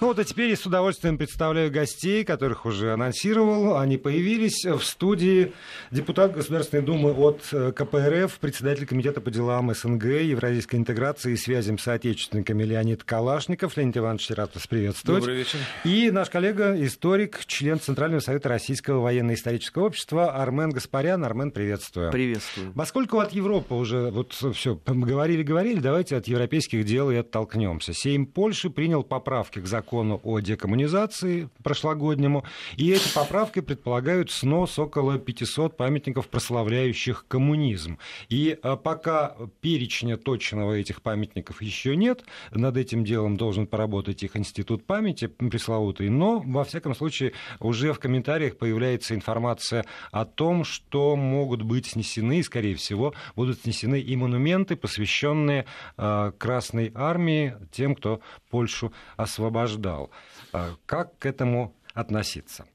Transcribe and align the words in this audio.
Ну 0.00 0.06
вот, 0.06 0.18
а 0.20 0.24
теперь 0.24 0.50
я 0.50 0.56
с 0.56 0.64
удовольствием 0.64 1.18
представляю 1.18 1.72
гостей, 1.72 2.24
которых 2.24 2.66
уже 2.66 2.92
анонсировал. 2.92 3.78
Они 3.78 3.96
появились 3.96 4.64
в 4.64 4.80
студии 4.84 5.52
депутат 5.90 6.34
Государственной 6.34 6.84
Думы 6.84 7.10
от 7.10 7.42
э, 7.50 7.72
КПРФ, 7.72 8.38
председатель 8.38 8.86
Комитета 8.86 9.20
по 9.20 9.32
делам 9.32 9.74
СНГ, 9.74 10.04
Евразийской 10.04 10.78
интеграции 10.78 11.32
и 11.32 11.36
связям 11.36 11.78
с 11.78 11.82
соотечественниками 11.82 12.62
Леонид 12.62 13.02
Калашников. 13.02 13.76
Леонид 13.76 13.96
Иванович, 13.96 14.30
рад 14.30 14.54
вас 14.54 14.68
приветствовать. 14.68 15.22
Добрый 15.22 15.38
вечер. 15.38 15.58
И 15.82 16.12
наш 16.12 16.30
коллега, 16.30 16.76
историк, 16.80 17.44
член 17.46 17.80
Центрального 17.80 18.20
совета 18.20 18.50
Российского 18.50 19.00
военно-исторического 19.00 19.86
общества 19.86 20.30
Армен 20.30 20.70
Гаспарян. 20.70 21.24
Армен, 21.24 21.50
приветствую. 21.50 22.12
Приветствую. 22.12 22.72
Поскольку 22.72 23.18
от 23.18 23.32
Европы 23.32 23.74
уже 23.74 24.12
вот 24.12 24.32
все 24.32 24.80
говорили-говорили, 24.86 25.80
давайте 25.80 26.14
от 26.14 26.28
европейских 26.28 26.84
дел 26.84 27.10
и 27.10 27.16
оттолкнемся. 27.16 27.92
Сейм 27.92 28.26
Польши 28.26 28.70
принял 28.70 29.02
поправки 29.02 29.58
к 29.58 29.66
закону 29.66 29.87
о 29.92 30.40
декоммунизации 30.40 31.48
прошлогоднему, 31.62 32.44
и 32.76 32.90
эти 32.90 33.12
поправки 33.14 33.60
предполагают 33.60 34.30
снос 34.30 34.78
около 34.78 35.18
500 35.18 35.76
памятников, 35.76 36.28
прославляющих 36.28 37.26
коммунизм. 37.28 37.98
И 38.28 38.58
а, 38.62 38.76
пока 38.76 39.36
перечня 39.60 40.16
точного 40.16 40.74
этих 40.74 41.02
памятников 41.02 41.62
еще 41.62 41.96
нет, 41.96 42.24
над 42.50 42.76
этим 42.76 43.04
делом 43.04 43.36
должен 43.36 43.66
поработать 43.66 44.22
их 44.22 44.36
институт 44.36 44.84
памяти 44.84 45.26
пресловутый, 45.26 46.08
но, 46.08 46.40
во 46.44 46.64
всяком 46.64 46.94
случае, 46.94 47.32
уже 47.60 47.92
в 47.92 47.98
комментариях 47.98 48.56
появляется 48.56 49.14
информация 49.14 49.84
о 50.10 50.24
том, 50.24 50.64
что 50.64 51.16
могут 51.16 51.62
быть 51.62 51.86
снесены, 51.86 52.40
и, 52.40 52.42
скорее 52.42 52.74
всего, 52.74 53.14
будут 53.36 53.62
снесены 53.62 54.00
и 54.00 54.16
монументы, 54.16 54.76
посвященные 54.76 55.66
э, 55.96 56.32
Красной 56.38 56.92
Армии, 56.94 57.54
тем, 57.72 57.94
кто 57.94 58.20
Польшу 58.50 58.92
освобождал. 59.16 59.77
Э, 60.52 60.74
как 60.86 61.18
к 61.18 61.26
этому 61.26 61.74
относиться? 61.94 62.66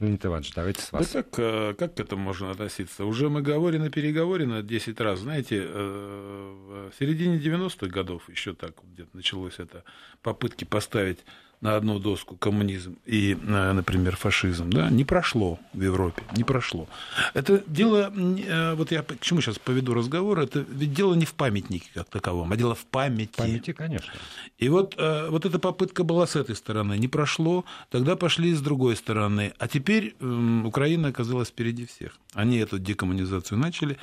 Леонид 0.00 0.26
Иванович, 0.26 0.52
давайте 0.54 0.82
с 0.82 0.90
вас. 0.90 1.12
Да 1.12 1.22
как, 1.22 1.38
э, 1.38 1.74
как 1.78 1.94
к 1.94 2.00
этому 2.00 2.22
можно 2.22 2.50
относиться? 2.50 3.04
Уже 3.04 3.28
мы 3.28 3.42
говорили, 3.42 3.88
переговорено 3.88 4.62
10 4.62 5.00
раз. 5.00 5.20
Знаете, 5.20 5.62
э, 5.64 6.90
в 6.90 6.98
середине 6.98 7.38
90-х 7.38 7.86
годов 7.86 8.28
еще 8.28 8.54
так 8.54 8.74
где-то 8.82 9.10
началось 9.16 9.58
это 9.58 9.84
попытки 10.22 10.64
поставить 10.64 11.24
на 11.60 11.76
одну 11.76 11.98
доску 11.98 12.36
коммунизм 12.36 12.96
и, 13.06 13.32
э, 13.40 13.72
например, 13.72 14.16
фашизм, 14.16 14.70
да, 14.70 14.90
не 14.90 15.04
прошло 15.04 15.58
в 15.72 15.80
Европе, 15.80 16.22
не 16.36 16.44
прошло. 16.44 16.88
Это 17.32 17.62
дело, 17.66 18.12
э, 18.14 18.74
вот 18.74 18.90
я 18.92 19.02
к 19.02 19.20
чему 19.20 19.40
сейчас 19.40 19.58
поведу 19.58 19.94
разговор, 19.94 20.40
это 20.40 20.64
ведь 20.68 20.92
дело 20.92 21.14
не 21.14 21.24
в 21.24 21.34
памятнике 21.34 21.90
как 21.94 22.08
таковом, 22.08 22.52
а 22.52 22.56
дело 22.56 22.74
в 22.74 22.84
памяти. 22.86 23.32
В 23.32 23.36
памяти, 23.36 23.72
конечно. 23.72 24.12
И 24.58 24.68
вот, 24.68 24.94
э, 24.98 25.28
вот 25.30 25.46
эта 25.46 25.58
попытка 25.58 26.04
была 26.04 26.26
с 26.26 26.36
этой 26.36 26.56
стороны, 26.56 26.98
не 26.98 27.08
прошло, 27.08 27.64
тогда 27.90 28.16
пошли 28.16 28.54
с 28.54 28.60
другой 28.60 28.96
стороны, 28.96 29.52
а 29.58 29.68
теперь 29.68 30.14
эм, 30.20 30.66
Украина 30.66 31.08
оказалась 31.08 31.48
впереди 31.48 31.86
всех. 31.86 32.16
Они 32.34 32.58
эту 32.58 32.78
декоммунизацию 32.78 33.58
начали, 33.58 33.98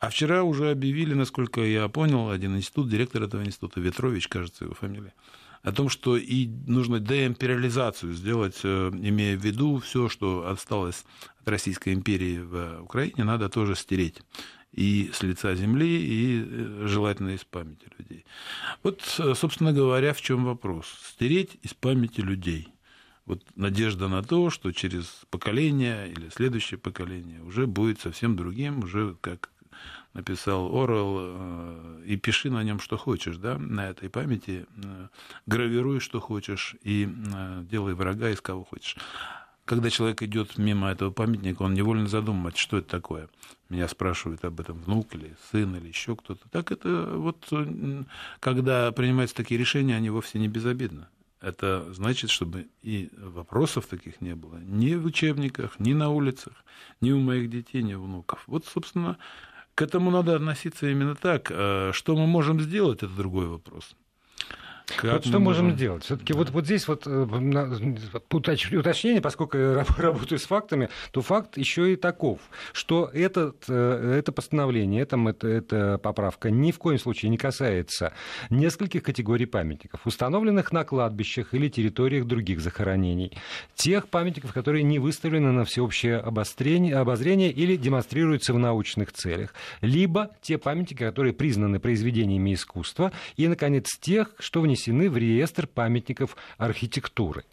а 0.00 0.10
вчера 0.10 0.42
уже 0.42 0.70
объявили, 0.70 1.14
насколько 1.14 1.60
я 1.60 1.88
понял, 1.88 2.30
один 2.30 2.56
институт, 2.56 2.88
директор 2.88 3.22
этого 3.22 3.42
института, 3.42 3.80
Ветрович, 3.80 4.28
кажется, 4.28 4.64
его 4.64 4.74
фамилия, 4.74 5.14
о 5.64 5.72
том, 5.72 5.88
что 5.88 6.16
и 6.16 6.46
нужно 6.66 7.00
деимпериализацию 7.00 8.12
сделать, 8.12 8.60
э, 8.62 8.90
имея 8.92 9.36
в 9.36 9.44
виду 9.44 9.78
все, 9.78 10.08
что 10.08 10.46
осталось 10.46 11.04
от 11.40 11.48
Российской 11.48 11.94
империи 11.94 12.38
в 12.38 12.82
Украине, 12.82 13.24
надо 13.24 13.48
тоже 13.48 13.74
стереть 13.74 14.20
и 14.72 15.10
с 15.12 15.22
лица 15.22 15.54
земли, 15.54 15.86
и 15.86 16.44
э, 16.46 16.86
желательно 16.86 17.30
из 17.30 17.44
памяти 17.44 17.86
людей. 17.98 18.26
Вот, 18.82 19.02
э, 19.18 19.34
собственно 19.34 19.72
говоря, 19.72 20.12
в 20.12 20.20
чем 20.20 20.44
вопрос. 20.44 20.86
Стереть 21.02 21.56
из 21.62 21.72
памяти 21.72 22.20
людей. 22.20 22.68
Вот 23.24 23.42
надежда 23.56 24.08
на 24.08 24.22
то, 24.22 24.50
что 24.50 24.70
через 24.72 25.22
поколение 25.30 26.12
или 26.12 26.28
следующее 26.28 26.76
поколение 26.76 27.42
уже 27.42 27.66
будет 27.66 28.00
совсем 28.00 28.36
другим, 28.36 28.80
уже 28.80 29.16
как 29.22 29.50
написал 30.14 30.66
Орел, 30.74 31.16
э, 31.18 32.02
и 32.06 32.16
пиши 32.16 32.50
на 32.50 32.62
нем, 32.62 32.78
что 32.78 32.96
хочешь, 32.96 33.36
да, 33.36 33.58
на 33.58 33.90
этой 33.90 34.08
памяти, 34.08 34.66
э, 34.82 35.08
гравируй, 35.46 36.00
что 36.00 36.20
хочешь, 36.20 36.76
и 36.82 37.08
э, 37.08 37.64
делай 37.68 37.94
врага 37.94 38.30
из 38.30 38.40
кого 38.40 38.64
хочешь. 38.64 38.96
Когда 39.64 39.90
человек 39.90 40.22
идет 40.22 40.56
мимо 40.56 40.90
этого 40.90 41.10
памятника, 41.10 41.62
он 41.62 41.74
невольно 41.74 42.06
задумывается, 42.06 42.62
что 42.62 42.78
это 42.78 42.88
такое. 42.88 43.28
Меня 43.68 43.88
спрашивают 43.88 44.44
об 44.44 44.60
этом 44.60 44.78
внук 44.78 45.14
или 45.14 45.34
сын 45.50 45.74
или 45.76 45.88
еще 45.88 46.14
кто-то. 46.14 46.48
Так 46.50 46.70
это 46.70 47.16
вот, 47.16 47.50
когда 48.40 48.92
принимаются 48.92 49.34
такие 49.34 49.58
решения, 49.58 49.96
они 49.96 50.10
вовсе 50.10 50.38
не 50.38 50.48
безобидны. 50.48 51.06
Это 51.40 51.90
значит, 51.94 52.28
чтобы 52.28 52.68
и 52.82 53.10
вопросов 53.16 53.86
таких 53.86 54.20
не 54.20 54.34
было 54.34 54.58
ни 54.58 54.94
в 54.94 55.06
учебниках, 55.06 55.80
ни 55.80 55.94
на 55.94 56.10
улицах, 56.10 56.52
ни 57.00 57.12
у 57.12 57.20
моих 57.20 57.48
детей, 57.48 57.82
ни 57.82 57.94
у 57.94 58.02
внуков. 58.02 58.44
Вот, 58.46 58.66
собственно, 58.66 59.16
к 59.74 59.82
этому 59.82 60.10
надо 60.10 60.36
относиться 60.36 60.86
именно 60.88 61.14
так. 61.14 61.50
Э, 61.50 61.90
что 61.92 62.16
мы 62.16 62.26
можем 62.26 62.60
сделать, 62.60 63.02
это 63.02 63.12
другой 63.12 63.46
вопрос. 63.46 63.96
Как 64.86 65.12
вот 65.12 65.26
что 65.26 65.38
можем, 65.38 65.64
можем 65.64 65.76
сделать? 65.76 66.04
Все-таки 66.04 66.34
да. 66.34 66.38
вот, 66.40 66.50
вот 66.50 66.66
здесь 66.66 66.86
вот 66.86 67.06
э, 67.06 67.26
уточнение, 68.30 69.22
поскольку 69.22 69.56
я 69.56 69.84
работаю 69.96 70.38
с 70.38 70.44
фактами, 70.44 70.90
то 71.10 71.22
факт 71.22 71.56
еще 71.56 71.94
и 71.94 71.96
таков, 71.96 72.40
что 72.72 73.10
этот, 73.14 73.64
э, 73.68 74.16
это 74.18 74.30
постановление, 74.30 75.02
это, 75.02 75.16
это, 75.16 75.48
эта 75.48 75.98
поправка 75.98 76.50
ни 76.50 76.70
в 76.70 76.78
коем 76.78 76.98
случае 76.98 77.30
не 77.30 77.38
касается 77.38 78.12
нескольких 78.50 79.02
категорий 79.02 79.46
памятников, 79.46 80.06
установленных 80.06 80.70
на 80.70 80.84
кладбищах 80.84 81.54
или 81.54 81.68
территориях 81.68 82.26
других 82.26 82.60
захоронений, 82.60 83.32
тех 83.74 84.08
памятников, 84.08 84.52
которые 84.52 84.82
не 84.82 84.98
выставлены 84.98 85.50
на 85.52 85.64
всеобщее 85.64 86.18
обострение, 86.18 86.96
обозрение 86.96 87.50
или 87.50 87.76
демонстрируются 87.76 88.52
в 88.52 88.58
научных 88.58 89.12
целях, 89.12 89.54
либо 89.80 90.30
те 90.42 90.58
памятники, 90.58 91.04
которые 91.04 91.32
признаны 91.32 91.80
произведениями 91.80 92.52
искусства, 92.52 93.12
и, 93.36 93.48
наконец, 93.48 93.86
тех, 93.98 94.34
что 94.38 94.60
внесены 94.60 94.73
внесены 94.74 95.08
в 95.08 95.16
реестр 95.16 95.68
памятников 95.68 96.36
архитектуры. 96.58 97.44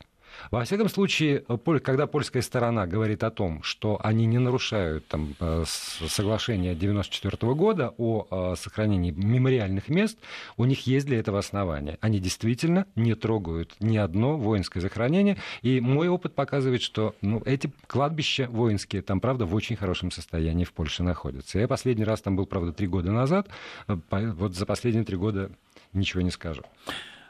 Во 0.50 0.64
всяком 0.64 0.90
случае, 0.90 1.44
когда 1.84 2.08
польская 2.08 2.42
сторона 2.42 2.88
говорит 2.88 3.24
о 3.24 3.30
том, 3.30 3.62
что 3.62 4.00
они 4.02 4.26
не 4.26 4.40
нарушают 4.40 5.06
там, 5.08 5.36
э, 5.40 5.66
соглашение 5.68 6.72
1994 6.72 7.54
года 7.54 7.94
о 7.98 8.26
э, 8.32 8.56
сохранении 8.58 9.12
мемориальных 9.12 9.90
мест, 9.90 10.18
у 10.58 10.66
них 10.66 10.88
есть 10.88 11.06
для 11.06 11.20
этого 11.20 11.38
основания. 11.40 11.98
Они 12.02 12.20
действительно 12.20 12.88
не 12.96 13.14
трогают 13.14 13.76
ни 13.80 13.98
одно 13.98 14.38
воинское 14.38 14.82
захоронение. 14.82 15.38
И 15.62 15.80
мой 15.80 16.08
опыт 16.08 16.34
показывает, 16.34 16.82
что 16.82 17.14
ну, 17.22 17.44
эти 17.46 17.72
кладбища 17.88 18.48
воинские 18.50 19.02
там, 19.02 19.20
правда, 19.20 19.46
в 19.46 19.54
очень 19.54 19.76
хорошем 19.76 20.12
состоянии 20.12 20.64
в 20.64 20.74
Польше 20.74 21.04
находятся. 21.04 21.60
Я 21.60 21.68
последний 21.68 22.06
раз 22.06 22.22
там 22.22 22.36
был, 22.36 22.46
правда, 22.46 22.72
три 22.72 22.88
года 22.88 23.12
назад. 23.12 23.48
Э, 23.88 23.98
вот 24.10 24.56
за 24.56 24.66
последние 24.66 25.04
три 25.04 25.18
года 25.18 25.52
ничего 25.94 26.22
не 26.22 26.32
скажу. 26.32 26.64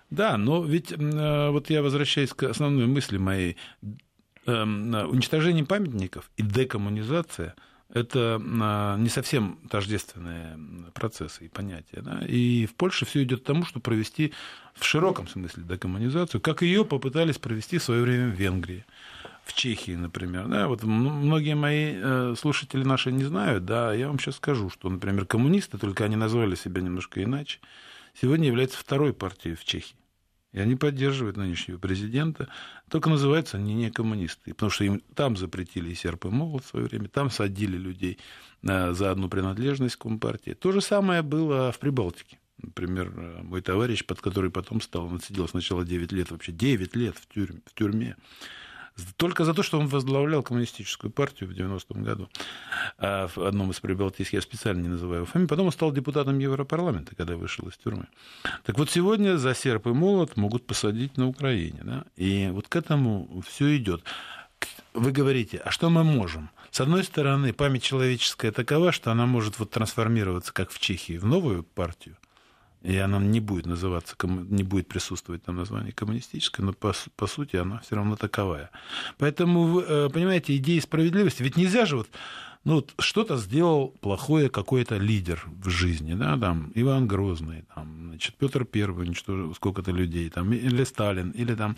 Да, 0.10 0.38
но 0.38 0.64
ведь 0.64 0.92
э, 0.92 1.50
вот 1.50 1.70
я 1.70 1.82
возвращаюсь 1.82 2.34
к 2.34 2.44
основной 2.44 2.88
мысли 2.88 3.18
моей. 3.18 3.58
Эм, 4.46 4.94
уничтожение 5.10 5.66
памятников 5.66 6.32
и 6.36 6.42
декоммунизация– 6.42 7.56
это 7.94 8.42
э, 8.42 8.96
не 9.00 9.10
совсем 9.10 9.60
тождественные 9.70 10.58
процессы 10.94 11.46
и 11.46 11.50
понятия. 11.50 12.02
Да? 12.02 12.22
И 12.26 12.66
в 12.66 12.76
Польше 12.76 13.06
все 13.06 13.24
идет 13.24 13.42
к 13.42 13.46
тому, 13.46 13.66
что 13.66 13.80
провести 13.80 14.34
в 14.74 14.86
широком 14.86 15.28
смысле 15.28 15.64
декоммунизацию, 15.64 16.42
как 16.42 16.62
ее 16.62 16.86
попытались 16.86 17.38
провести 17.38 17.78
в 17.78 17.84
свое 17.84 18.02
время 18.02 18.30
в 18.30 18.36
Венгрии 18.36 18.86
в 19.44 19.54
Чехии, 19.54 19.94
например. 19.94 20.48
Да, 20.48 20.68
вот 20.68 20.84
многие 20.84 21.56
мои 21.56 21.94
э, 21.96 22.36
слушатели 22.40 22.84
наши 22.84 23.12
не 23.12 23.24
знают, 23.24 23.66
да, 23.66 23.94
я 23.94 24.08
вам 24.08 24.20
сейчас 24.20 24.38
скажу, 24.38 24.70
что, 24.70 24.90
например, 24.90 25.26
коммунисты, 25.26 25.78
только 25.78 26.06
они 26.06 26.16
назвали 26.16 26.56
себя 26.56 26.82
немножко 26.82 27.22
иначе, 27.22 27.60
сегодня 28.20 28.48
являются 28.48 28.78
второй 28.78 29.14
партией 29.14 29.56
в 29.56 29.64
Чехии. 29.64 29.96
И 30.54 30.60
они 30.60 30.76
поддерживают 30.76 31.38
нынешнего 31.38 31.78
президента, 31.78 32.50
только 32.90 33.10
называются 33.10 33.58
они 33.58 33.74
не 33.74 33.90
коммунисты, 33.90 34.54
потому 34.54 34.70
что 34.70 34.84
им 34.84 35.02
там 35.16 35.38
запретили 35.38 35.90
и 35.90 35.96
серп 35.96 36.26
и 36.26 36.30
молот 36.30 36.66
в 36.66 36.68
свое 36.68 36.88
время, 36.88 37.08
там 37.08 37.30
садили 37.30 37.78
людей 37.78 38.20
э, 38.64 38.92
за 38.92 39.12
одну 39.12 39.30
принадлежность 39.30 39.96
к 39.96 40.02
Компартии. 40.02 40.52
То 40.52 40.74
же 40.74 40.82
самое 40.82 41.22
было 41.22 41.72
в 41.72 41.80
Прибалтике. 41.80 42.38
Например, 42.62 43.14
э, 43.16 43.42
мой 43.44 43.62
товарищ, 43.62 44.06
под 44.06 44.20
который 44.20 44.52
потом 44.52 44.82
стал, 44.82 45.06
он 45.06 45.22
сидел 45.22 45.48
сначала 45.48 45.86
9 45.86 46.12
лет, 46.12 46.32
вообще 46.32 46.52
9 46.52 46.96
лет 46.98 47.16
в 47.16 47.34
тюрьме, 47.34 47.62
в 47.66 47.74
тюрьме 47.74 48.18
только 49.18 49.46
за 49.46 49.54
то, 49.54 49.64
что 49.64 49.80
он 49.80 49.88
возглавлял 49.88 50.44
коммунистическую 50.44 51.12
партию 51.12 51.50
в 51.50 51.54
90-м 51.54 52.04
году 52.04 52.30
а, 52.98 53.28
в 53.28 53.38
одном 53.40 53.72
из 53.72 53.80
прибалтийских, 53.80 54.34
я 54.34 54.42
специально 54.42 54.82
не 54.82 54.90
называю 54.90 55.18
его 55.18 55.26
фамилию, 55.26 55.50
потом 55.50 55.66
он 55.68 55.72
стал 55.72 55.92
депутатом 55.92 56.40
Европарламента, 56.40 57.16
когда 57.16 57.36
вышел 57.36 57.68
из 57.68 57.78
тюрьмы. 57.78 58.08
Так 58.64 58.78
вот, 58.78 58.90
сегодня 58.90 59.38
за 59.38 59.56
серп 59.56 59.88
и 59.88 59.92
молот 59.92 60.38
могут 60.38 60.66
посадить 60.66 61.18
на 61.18 61.28
Украине, 61.28 61.80
да? 61.84 62.04
и 62.16 62.50
вот 62.52 62.68
к 62.68 62.76
этому 62.76 63.44
все 63.48 63.76
идет. 63.78 64.04
Вы 64.94 65.12
говорите, 65.12 65.58
а 65.58 65.72
что 65.72 65.90
мы 65.90 66.04
можем? 66.04 66.50
С 66.70 66.82
одной 66.82 67.04
стороны, 67.04 67.54
память 67.54 67.84
человеческая 67.84 68.52
такова, 68.52 68.92
что 68.92 69.12
она 69.12 69.26
может 69.26 69.60
вот 69.60 69.72
трансформироваться, 69.72 70.54
как 70.54 70.72
в 70.72 70.80
Чехии, 70.80 71.18
в 71.18 71.26
новую 71.26 71.64
партию, 71.64 72.18
и 72.82 72.98
она 72.98 73.20
не 73.20 73.40
будет 73.40 73.66
называться, 73.66 74.16
не 74.24 74.64
будет 74.64 74.88
присутствовать 74.88 75.44
там 75.44 75.56
название 75.56 75.92
коммунистическое, 75.92 76.66
но 76.66 76.74
по, 76.74 76.94
по 77.16 77.28
сути 77.28 77.56
она 77.56 77.80
все 77.80 77.96
равно 77.96 78.16
таковая. 78.16 78.72
Поэтому, 79.18 79.80
э, 79.80 80.10
понимаете, 80.10 80.56
идея 80.58 80.82
справедливости, 80.82 81.44
ведь 81.44 81.58
нельзя 81.58 81.86
же 81.86 81.98
вот 81.98 82.10
ну, 82.64 82.76
вот 82.76 82.94
что-то 83.00 83.38
сделал 83.38 83.90
плохое 84.02 84.50
какой-то 84.50 84.98
лидер 84.98 85.44
в 85.48 85.70
жизни, 85.70 86.14
да, 86.14 86.38
там, 86.38 86.72
Иван 86.76 87.08
Грозный, 87.08 87.66
там, 87.74 88.10
значит, 88.10 88.36
Петр 88.36 88.66
Первый 88.66 89.08
уничтожил 89.08 89.56
сколько-то 89.56 89.92
людей, 89.92 90.30
там, 90.30 90.54
или 90.54 90.84
Сталин, 90.84 91.32
или 91.32 91.56
там 91.56 91.76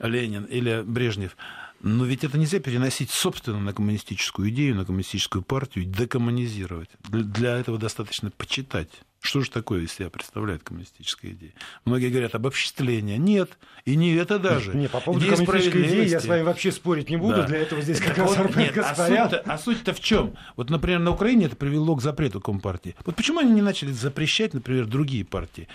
Ленин, 0.00 0.44
или 0.44 0.82
Брежнев. 0.82 1.34
Но 1.80 2.04
ведь 2.04 2.24
это 2.24 2.36
нельзя 2.36 2.58
переносить, 2.58 3.10
собственно, 3.10 3.60
на 3.60 3.72
коммунистическую 3.72 4.50
идею, 4.50 4.74
на 4.74 4.84
коммунистическую 4.84 5.42
партию, 5.42 5.86
декоммунизировать. 5.86 6.90
Для 7.08 7.56
этого 7.56 7.78
достаточно 7.78 8.30
почитать 8.30 8.90
что 9.20 9.40
же 9.40 9.50
такое 9.50 9.82
из 9.82 9.92
себя 9.92 10.10
представляет 10.10 10.62
коммунистическая 10.62 11.32
идея? 11.32 11.52
Многие 11.84 12.08
говорят 12.08 12.34
обобществление. 12.34 13.18
Нет, 13.18 13.58
и 13.84 13.96
не 13.96 14.14
это 14.14 14.38
даже. 14.38 14.74
Не, 14.74 14.88
по 14.88 15.00
поводу 15.00 15.26
идея 15.26 15.36
коммунистической 15.36 15.88
идеи 15.88 16.08
я 16.08 16.20
с 16.20 16.24
вами 16.26 16.42
вообще 16.42 16.70
спорить 16.70 17.10
не 17.10 17.16
буду. 17.16 17.38
Да. 17.38 17.46
Для 17.46 17.58
этого 17.58 17.82
здесь 17.82 18.00
как 18.00 18.16
раз 18.16 18.36
вот, 18.36 18.56
нет, 18.56 18.78
а 18.78 18.94
суть-то, 18.94 19.42
а 19.44 19.58
суть-то 19.58 19.92
в 19.92 20.00
чем? 20.00 20.34
Вот, 20.56 20.70
например, 20.70 21.00
на 21.00 21.10
Украине 21.10 21.46
это 21.46 21.56
привело 21.56 21.96
к 21.96 22.02
запрету 22.02 22.40
Компартии. 22.40 22.94
Вот 23.04 23.16
почему 23.16 23.40
они 23.40 23.52
не 23.52 23.62
начали 23.62 23.90
запрещать, 23.90 24.54
например, 24.54 24.86
другие 24.86 25.24
партии? 25.24 25.68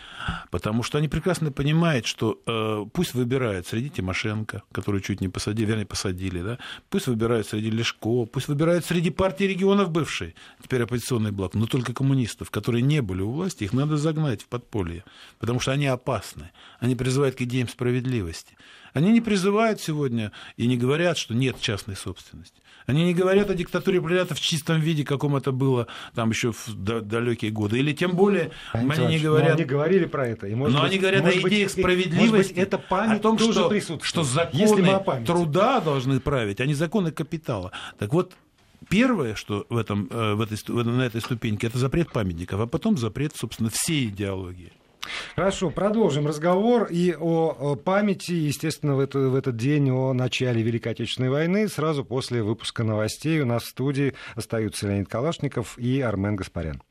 Потому 0.49 0.81
что 0.83 0.97
они 0.97 1.09
прекрасно 1.09 1.51
понимают, 1.51 2.05
что 2.05 2.41
э, 2.47 2.85
пусть 2.93 3.13
выбирают 3.13 3.67
среди 3.67 3.89
Тимошенко, 3.89 4.63
которую 4.71 5.01
чуть 5.01 5.19
не 5.19 5.27
посадили, 5.27 5.65
вернее, 5.65 5.85
посадили, 5.85 6.41
да, 6.41 6.59
пусть 6.89 7.07
выбирают 7.07 7.47
среди 7.47 7.69
Лешко, 7.69 8.25
пусть 8.25 8.47
выбирают 8.47 8.85
среди 8.85 9.09
партии 9.09 9.43
регионов 9.43 9.91
бывшей, 9.91 10.35
теперь 10.61 10.83
оппозиционный 10.83 11.31
блок, 11.31 11.55
но 11.55 11.65
только 11.65 11.93
коммунистов, 11.93 12.49
которые 12.49 12.81
не 12.81 13.01
были 13.01 13.21
власти, 13.33 13.65
их 13.65 13.73
надо 13.73 13.97
загнать 13.97 14.41
в 14.41 14.47
подполье, 14.47 15.03
потому 15.39 15.59
что 15.59 15.71
они 15.71 15.87
опасны. 15.87 16.51
Они 16.79 16.95
призывают 16.95 17.35
к 17.35 17.41
идеям 17.41 17.67
справедливости. 17.67 18.55
Они 18.93 19.11
не 19.11 19.21
призывают 19.21 19.81
сегодня 19.81 20.31
и 20.55 20.67
не 20.67 20.77
говорят, 20.77 21.17
что 21.17 21.33
нет 21.33 21.59
частной 21.59 21.95
собственности. 21.95 22.61
Они 22.85 23.05
не 23.05 23.13
говорят 23.13 23.49
о 23.49 23.55
диктатуре 23.55 24.01
пролетариата 24.01 24.35
в 24.35 24.41
чистом 24.41 24.81
виде, 24.81 25.05
каком 25.05 25.35
это 25.35 25.51
было 25.51 25.87
там 26.15 26.31
еще 26.31 26.51
в 26.51 26.67
далекие 26.75 27.49
годы. 27.49 27.79
Или 27.79 27.93
тем 27.93 28.11
более 28.11 28.51
они 28.73 29.15
не 29.15 29.19
говорят... 29.19 29.49
Но 29.49 29.55
они 29.55 29.63
говорили 29.63 30.05
про 30.05 30.27
это. 30.27 30.47
И, 30.47 30.55
может 30.55 30.75
но 30.75 30.81
быть, 30.81 30.91
они 30.91 30.99
говорят 30.99 31.23
может 31.23 31.45
о 31.45 31.47
идеях 31.47 31.69
быть, 31.69 31.79
справедливости. 31.79 32.53
Быть, 32.53 32.61
это 32.61 32.77
память 32.77 33.19
о 33.19 33.21
том, 33.21 33.39
что, 33.39 33.99
что 34.01 34.23
законы 34.23 35.23
труда 35.25 35.79
должны 35.79 36.19
править, 36.19 36.59
а 36.59 36.65
не 36.65 36.73
законы 36.73 37.11
капитала. 37.11 37.71
Так 37.97 38.11
вот, 38.13 38.33
Первое, 38.89 39.35
что 39.35 39.65
в 39.69 39.77
этом, 39.77 40.07
э, 40.09 40.33
в 40.33 40.41
этой, 40.41 40.57
на 40.83 41.01
этой 41.01 41.21
ступеньке, 41.21 41.67
это 41.67 41.77
запрет 41.77 42.11
памятников, 42.11 42.59
а 42.59 42.67
потом 42.67 42.97
запрет, 42.97 43.35
собственно, 43.35 43.69
всей 43.69 44.09
идеологии. 44.09 44.71
Хорошо, 45.35 45.69
продолжим 45.69 46.27
разговор 46.27 46.87
и 46.89 47.13
о 47.13 47.75
памяти, 47.75 48.31
естественно, 48.31 48.95
в, 48.95 48.99
это, 48.99 49.19
в 49.19 49.35
этот 49.35 49.57
день 49.57 49.91
о 49.91 50.13
начале 50.13 50.61
Великой 50.61 50.93
Отечественной 50.93 51.29
войны. 51.29 51.67
Сразу 51.67 52.05
после 52.05 52.41
выпуска 52.41 52.83
новостей 52.83 53.41
у 53.41 53.45
нас 53.45 53.63
в 53.63 53.69
студии 53.69 54.13
остаются 54.35 54.87
Леонид 54.87 55.09
Калашников 55.09 55.77
и 55.77 55.99
Армен 55.99 56.35
Гаспарян. 56.35 56.81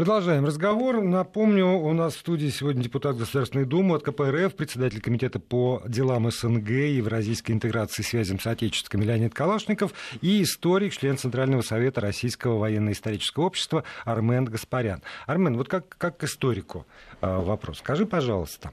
Продолжаем 0.00 0.46
разговор. 0.46 1.02
Напомню, 1.02 1.76
у 1.76 1.92
нас 1.92 2.14
в 2.14 2.20
студии 2.20 2.48
сегодня 2.48 2.82
депутат 2.82 3.18
Государственной 3.18 3.66
Думы 3.66 3.96
от 3.96 4.02
КПРФ, 4.02 4.54
председатель 4.54 5.02
Комитета 5.02 5.40
по 5.40 5.82
делам 5.86 6.30
СНГ 6.30 6.70
и 6.70 6.94
Евразийской 6.94 7.54
интеграции 7.54 8.02
связям 8.02 8.40
с 8.40 8.46
отечественными 8.46 9.06
Леонид 9.06 9.34
Калашников 9.34 9.92
и 10.22 10.42
историк, 10.42 10.94
член 10.94 11.18
Центрального 11.18 11.60
совета 11.60 12.00
Российского 12.00 12.56
военно-исторического 12.56 13.44
общества 13.44 13.84
Армен 14.06 14.46
Гаспарян. 14.46 15.02
Армен, 15.26 15.58
вот 15.58 15.68
как, 15.68 15.94
как 15.98 16.16
к 16.16 16.24
историку 16.24 16.86
а, 17.20 17.38
вопрос. 17.38 17.80
Скажи, 17.80 18.06
пожалуйста, 18.06 18.72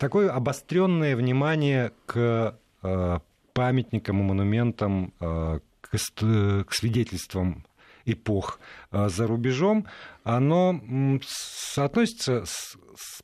такое 0.00 0.32
обостренное 0.32 1.14
внимание 1.14 1.92
к 2.06 2.58
а, 2.82 3.20
памятникам 3.52 4.18
и 4.18 4.24
монументам, 4.24 5.12
а, 5.20 5.60
к 5.80 6.74
свидетельствам 6.74 7.64
эпох 8.12 8.60
а, 8.90 9.08
за 9.08 9.26
рубежом, 9.26 9.86
оно 10.24 10.80
соотносится 11.22 12.44
с, 12.44 12.76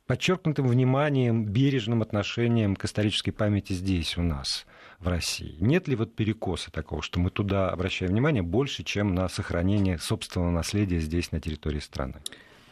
подчеркнутым 0.07 0.67
вниманием, 0.67 1.45
бережным 1.45 2.01
отношением 2.01 2.75
к 2.75 2.85
исторической 2.85 3.31
памяти 3.31 3.73
здесь 3.73 4.17
у 4.17 4.23
нас 4.23 4.65
в 4.99 5.07
России. 5.07 5.57
Нет 5.59 5.87
ли 5.87 5.95
вот 5.95 6.15
перекоса 6.15 6.71
такого, 6.71 7.01
что 7.01 7.19
мы 7.19 7.29
туда 7.29 7.69
обращаем 7.69 8.11
внимание 8.11 8.43
больше, 8.43 8.83
чем 8.83 9.13
на 9.13 9.27
сохранение 9.27 9.97
собственного 9.97 10.51
наследия 10.51 10.99
здесь, 10.99 11.31
на 11.31 11.39
территории 11.39 11.79
страны? 11.79 12.15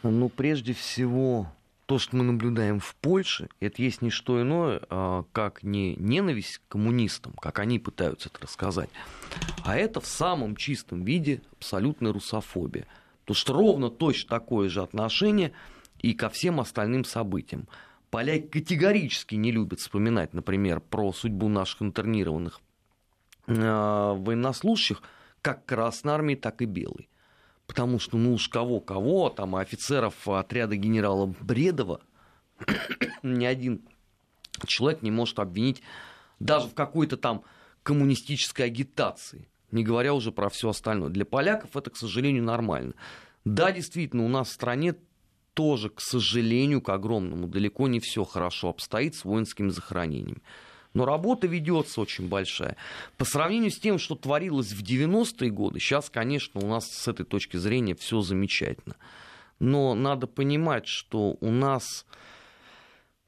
Ну, 0.02 0.28
прежде 0.28 0.72
всего, 0.72 1.52
то, 1.86 1.98
что 1.98 2.16
мы 2.16 2.24
наблюдаем 2.24 2.80
в 2.80 2.94
Польше, 2.96 3.48
это 3.60 3.82
есть 3.82 4.00
не 4.00 4.10
что 4.10 4.40
иное, 4.40 4.80
а, 4.88 5.24
как 5.32 5.62
не 5.62 5.96
ненависть 5.96 6.58
к 6.58 6.72
коммунистам, 6.72 7.32
как 7.34 7.58
они 7.58 7.78
пытаются 7.78 8.28
это 8.28 8.42
рассказать, 8.42 8.90
а 9.64 9.76
это 9.76 10.00
в 10.00 10.06
самом 10.06 10.56
чистом 10.56 11.04
виде 11.04 11.42
абсолютная 11.52 12.12
русофобия. 12.12 12.86
Потому 13.20 13.36
что 13.36 13.52
ровно 13.54 13.90
точно 13.90 14.30
такое 14.30 14.68
же 14.68 14.82
отношение 14.82 15.52
и 16.00 16.12
ко 16.14 16.28
всем 16.28 16.60
остальным 16.60 17.04
событиям. 17.04 17.68
Поляки 18.10 18.46
категорически 18.46 19.34
не 19.34 19.50
любят 19.50 19.80
вспоминать, 19.80 20.34
например, 20.34 20.80
про 20.80 21.12
судьбу 21.12 21.48
наших 21.48 21.82
интернированных 21.82 22.60
а, 23.46 24.14
военнослужащих, 24.14 25.02
как 25.42 25.66
Красной 25.66 26.14
Армии, 26.14 26.34
так 26.34 26.62
и 26.62 26.66
Белой 26.66 27.08
потому 27.66 27.98
что, 27.98 28.16
ну 28.16 28.34
уж 28.34 28.48
кого-кого, 28.48 29.30
там 29.30 29.56
офицеров 29.56 30.28
отряда 30.28 30.76
генерала 30.76 31.26
Бредова 31.40 32.00
ни 33.22 33.44
один 33.44 33.82
человек 34.66 35.02
не 35.02 35.10
может 35.10 35.38
обвинить 35.38 35.82
даже 36.38 36.68
в 36.68 36.74
какой-то 36.74 37.16
там 37.16 37.42
коммунистической 37.82 38.66
агитации, 38.66 39.48
не 39.70 39.84
говоря 39.84 40.14
уже 40.14 40.32
про 40.32 40.48
все 40.48 40.70
остальное. 40.70 41.10
Для 41.10 41.24
поляков 41.24 41.76
это, 41.76 41.90
к 41.90 41.96
сожалению, 41.96 42.44
нормально. 42.44 42.94
Да, 43.44 43.72
действительно, 43.72 44.24
у 44.24 44.28
нас 44.28 44.48
в 44.48 44.52
стране 44.52 44.94
тоже, 45.52 45.88
к 45.90 46.00
сожалению, 46.00 46.80
к 46.80 46.88
огромному, 46.88 47.46
далеко 47.46 47.88
не 47.88 48.00
все 48.00 48.24
хорошо 48.24 48.70
обстоит 48.70 49.14
с 49.14 49.24
воинскими 49.24 49.68
захоронениями. 49.68 50.42
Но 50.94 51.04
работа 51.04 51.48
ведется 51.48 52.00
очень 52.00 52.28
большая. 52.28 52.76
По 53.18 53.24
сравнению 53.24 53.72
с 53.72 53.78
тем, 53.78 53.98
что 53.98 54.14
творилось 54.14 54.72
в 54.72 54.82
90-е 54.82 55.50
годы, 55.50 55.80
сейчас, 55.80 56.08
конечно, 56.08 56.60
у 56.60 56.68
нас 56.68 56.88
с 56.88 57.08
этой 57.08 57.26
точки 57.26 57.56
зрения 57.56 57.96
все 57.96 58.20
замечательно. 58.20 58.94
Но 59.58 59.94
надо 59.94 60.28
понимать, 60.28 60.86
что 60.86 61.36
у 61.40 61.50
нас 61.50 62.06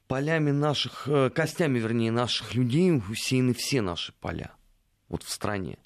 полями 0.07 0.51
наших, 0.51 1.07
э, 1.07 1.29
костями, 1.29 1.79
вернее, 1.79 2.11
наших 2.11 2.55
людей 2.55 2.91
усеяны 2.91 3.53
все 3.53 3.81
наши 3.81 4.13
поля 4.13 4.53
вот 5.09 5.23
в 5.23 5.29
стране 5.29 5.77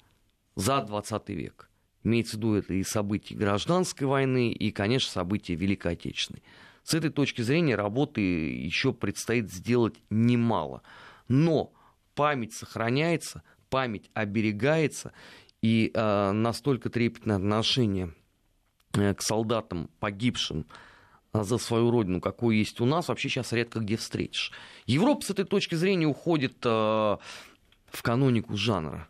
за 0.54 0.82
20 0.82 1.28
век. 1.30 1.68
Имеется 2.04 2.36
в 2.36 2.40
виду 2.40 2.54
это 2.54 2.74
и 2.74 2.82
события 2.84 3.34
гражданской 3.34 4.06
войны, 4.06 4.52
и, 4.52 4.70
конечно, 4.70 5.10
события 5.10 5.54
Великой 5.54 5.92
Отечественной. 5.92 6.42
С 6.84 6.94
этой 6.94 7.10
точки 7.10 7.42
зрения 7.42 7.76
работы 7.76 8.20
еще 8.20 8.92
предстоит 8.92 9.52
сделать 9.52 9.94
немало 10.10 10.82
но 11.32 11.72
память 12.14 12.52
сохраняется, 12.52 13.42
память 13.70 14.10
оберегается, 14.12 15.12
и 15.62 15.90
э, 15.92 16.32
настолько 16.32 16.90
трепетное 16.90 17.36
отношение 17.36 18.12
э, 18.92 19.14
к 19.14 19.22
солдатам, 19.22 19.88
погибшим 19.98 20.66
э, 21.32 21.42
за 21.42 21.56
свою 21.56 21.90
родину, 21.90 22.20
какое 22.20 22.56
есть 22.56 22.82
у 22.82 22.84
нас, 22.84 23.08
вообще 23.08 23.30
сейчас 23.30 23.52
редко 23.52 23.80
где 23.80 23.96
встретишь. 23.96 24.52
Европа 24.84 25.24
с 25.24 25.30
этой 25.30 25.46
точки 25.46 25.74
зрения 25.74 26.06
уходит 26.06 26.56
э, 26.64 26.68
в 26.68 28.02
канонику 28.02 28.54
жанра. 28.54 29.08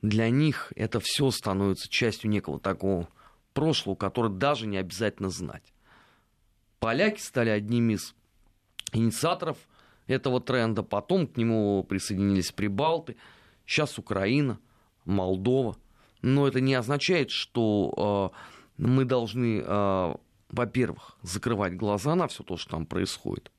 Для 0.00 0.30
них 0.30 0.72
это 0.76 1.00
все 1.00 1.30
становится 1.32 1.88
частью 1.88 2.30
некого 2.30 2.60
такого 2.60 3.08
прошлого, 3.52 3.96
которое 3.96 4.28
даже 4.28 4.68
не 4.68 4.76
обязательно 4.76 5.30
знать. 5.30 5.74
Поляки 6.78 7.20
стали 7.20 7.50
одними 7.50 7.94
из 7.94 8.14
инициаторов– 8.92 9.58
этого 10.06 10.40
тренда. 10.40 10.82
Потом 10.82 11.26
к 11.26 11.36
нему 11.36 11.84
присоединились 11.84 12.52
Прибалты, 12.52 13.16
сейчас 13.66 13.98
Украина, 13.98 14.58
Молдова. 15.04 15.76
Но 16.22 16.48
это 16.48 16.60
не 16.60 16.74
означает, 16.74 17.30
что 17.30 18.32
э, 18.32 18.82
мы 18.82 19.04
должны, 19.04 19.62
э, 19.64 20.14
во-первых, 20.50 21.16
закрывать 21.22 21.76
глаза 21.76 22.14
на 22.14 22.28
все 22.28 22.42
то, 22.42 22.56
что 22.56 22.72
там 22.72 22.86
происходит, 22.86 23.50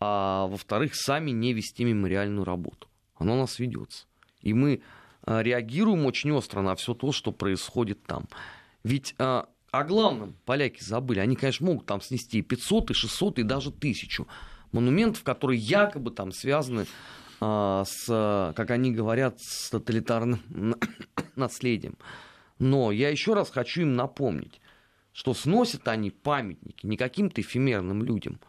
а 0.00 0.46
во-вторых, 0.48 0.94
сами 0.94 1.30
не 1.30 1.54
вести 1.54 1.84
мемориальную 1.84 2.44
работу. 2.44 2.88
Она 3.16 3.34
у 3.34 3.38
нас 3.38 3.58
ведется. 3.58 4.06
И 4.42 4.52
мы 4.52 4.82
э, 5.26 5.42
реагируем 5.42 6.04
очень 6.04 6.30
остро 6.32 6.60
на 6.60 6.74
все 6.74 6.92
то, 6.92 7.10
что 7.12 7.32
происходит 7.32 8.02
там. 8.04 8.28
Ведь 8.82 9.14
э, 9.18 9.44
о 9.70 9.84
главном 9.84 10.36
поляки 10.44 10.82
забыли. 10.82 11.20
Они, 11.20 11.36
конечно, 11.36 11.66
могут 11.66 11.86
там 11.86 12.02
снести 12.02 12.38
и 12.38 12.42
500, 12.42 12.90
и 12.90 12.94
600, 12.94 13.38
и 13.38 13.42
даже 13.42 13.70
1000 13.70 14.26
монументов, 14.74 15.22
которые 15.22 15.58
якобы 15.58 16.10
там 16.10 16.32
связаны 16.32 16.86
а, 17.40 17.84
с, 17.86 18.52
как 18.54 18.70
они 18.70 18.92
говорят, 18.92 19.40
с 19.40 19.70
тоталитарным 19.70 20.40
наследием. 21.36 21.96
Но 22.58 22.92
я 22.92 23.08
еще 23.08 23.34
раз 23.34 23.50
хочу 23.50 23.82
им 23.82 23.96
напомнить, 23.96 24.60
что 25.12 25.32
сносят 25.32 25.88
они 25.88 26.10
памятники 26.10 26.86
не 26.86 26.96
каким-то 26.96 27.40
эфемерным 27.40 28.02
людям, 28.02 28.40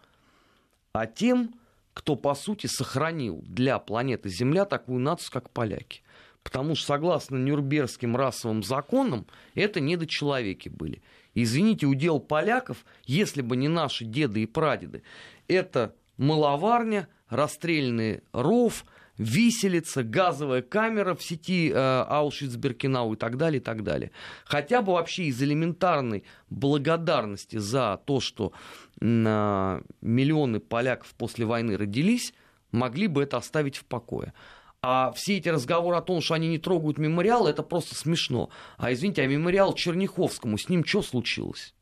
а 0.94 1.05
тем, 1.05 1.53
кто, 1.94 2.15
по 2.15 2.36
сути, 2.36 2.67
сохранил 2.67 3.44
для 3.48 3.79
планеты 3.79 4.29
Земля 4.29 4.65
такую 4.65 5.00
нацию, 5.00 5.32
как 5.32 5.50
поляки. 5.50 6.01
Потому 6.44 6.75
что, 6.75 6.88
согласно 6.88 7.38
Нюрнбергским 7.38 8.15
расовым 8.15 8.63
законам, 8.63 9.25
это 9.55 9.79
недочеловеки 9.79 10.70
были. 10.70 11.01
Извините, 11.34 11.88
удел 11.88 12.20
поляков, 12.20 12.86
если 13.05 13.41
бы 13.41 13.58
не 13.58 13.67
наши 13.67 14.05
деды 14.05 14.44
и 14.44 14.46
прадеды, 14.46 15.03
это 15.48 15.96
маловарня, 16.17 17.07
расстрельный 17.29 18.22
ров, 18.31 18.86
виселица, 19.17 20.03
газовая 20.03 20.62
камера 20.62 21.15
в 21.15 21.24
сети 21.24 21.72
э, 21.72 21.75
Аушвиц-Беркинау 21.75 23.13
и 23.13 23.17
так 23.17 23.38
далее, 23.38 23.60
и 23.60 23.63
так 23.63 23.84
далее. 23.84 24.12
Хотя 24.45 24.81
бы 24.81 24.93
вообще 24.93 25.25
из 25.25 25.41
элементарной 25.41 26.24
благодарности 26.50 27.57
за 27.57 28.01
то, 28.05 28.19
что 28.19 28.51
э, 29.00 29.81
миллионы 30.01 30.60
поляков 30.60 31.13
после 31.17 31.45
войны 31.45 31.77
родились, 31.77 32.34
могли 32.72 33.07
бы 33.07 33.24
это 33.24 33.38
оставить 33.38 33.77
в 33.77 33.86
покое. 33.86 34.34
А 34.81 35.12
все 35.13 35.38
эти 35.38 35.50
разговоры 35.50 35.98
о 35.98 36.01
том, 36.01 36.22
что 36.22 36.36
они 36.36 36.48
не 36.48 36.60
трогают 36.60 37.00
мемориал, 37.00 37.48
это 37.48 37.63
просто 37.63 37.95
смешно. 37.95 38.50
А 38.77 38.93
извините, 38.93 39.24
а 39.24 39.27
мемориал 39.27 39.74
Черняховскому, 39.74 40.57
с 40.57 40.69
ним 40.69 40.86
что 40.86 41.01
случилось? 41.01 41.74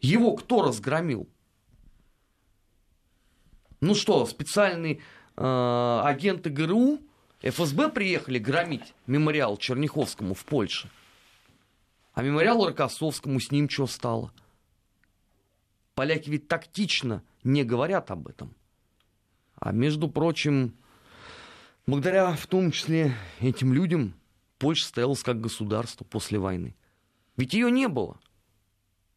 Его 0.00 0.34
кто 0.34 0.62
разгромил? 0.62 1.28
Ну 3.86 3.94
что, 3.94 4.26
специальные 4.26 4.98
э, 5.36 6.00
агенты 6.02 6.50
ГРУ, 6.50 6.98
ФСБ 7.40 7.88
приехали 7.90 8.40
громить 8.40 8.94
мемориал 9.06 9.56
Черняховскому 9.56 10.34
в 10.34 10.44
Польше. 10.44 10.90
А 12.12 12.22
мемориал 12.22 12.66
Рокоссовскому 12.66 13.38
с 13.38 13.52
ним 13.52 13.70
что 13.70 13.86
стало? 13.86 14.32
Поляки 15.94 16.30
ведь 16.30 16.48
тактично 16.48 17.22
не 17.44 17.62
говорят 17.62 18.10
об 18.10 18.26
этом. 18.26 18.56
А 19.54 19.70
между 19.70 20.08
прочим, 20.08 20.74
благодаря 21.86 22.34
в 22.34 22.48
том 22.48 22.72
числе 22.72 23.14
этим 23.38 23.72
людям 23.72 24.14
Польша 24.58 24.84
стоялась 24.84 25.22
как 25.22 25.40
государство 25.40 26.04
после 26.04 26.40
войны. 26.40 26.74
Ведь 27.36 27.54
ее 27.54 27.70
не 27.70 27.86
было. 27.86 28.18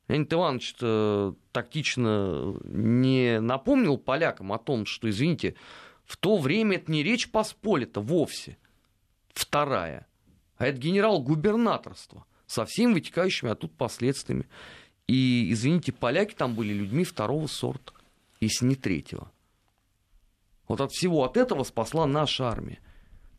Леонид 0.09 0.33
Иванович 0.33 0.75
тактично 1.51 2.55
не 2.63 3.39
напомнил 3.39 3.97
полякам 3.97 4.51
о 4.51 4.57
том, 4.57 4.85
что, 4.87 5.07
извините, 5.07 5.55
в 6.03 6.17
то 6.17 6.37
время 6.37 6.77
это 6.77 6.91
не 6.91 7.03
речь 7.03 7.29
Посполита 7.29 8.01
вовсе, 8.01 8.57
вторая, 9.33 10.07
а 10.57 10.65
это 10.65 10.79
генерал-губернаторство 10.79 12.25
со 12.47 12.65
всеми 12.65 12.93
вытекающими 12.93 13.51
оттуда 13.51 13.73
последствиями. 13.77 14.49
И, 15.07 15.51
извините, 15.51 15.91
поляки 15.91 16.33
там 16.33 16.55
были 16.55 16.73
людьми 16.73 17.03
второго 17.03 17.45
сорта, 17.45 17.93
если 18.39 18.65
не 18.65 18.75
третьего. 18.75 19.31
Вот 20.67 20.81
от 20.81 20.91
всего 20.91 21.23
от 21.23 21.37
этого 21.37 21.63
спасла 21.63 22.07
наша 22.07 22.49
армия. 22.49 22.79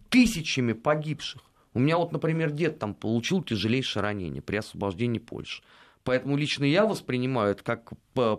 Тысячами 0.09 0.73
погибших. 0.73 1.43
У 1.75 1.81
меня 1.81 1.99
вот, 1.99 2.13
например, 2.13 2.53
дед 2.53 2.79
там 2.79 2.95
получил 2.95 3.43
тяжелейшее 3.43 4.03
ранение 4.05 4.41
при 4.41 4.57
освобождении 4.57 5.19
Польши. 5.19 5.65
Поэтому 6.05 6.37
лично 6.37 6.65
я 6.65 6.87
воспринимаю 6.87 7.53
это 7.53 7.63
как 7.63 7.93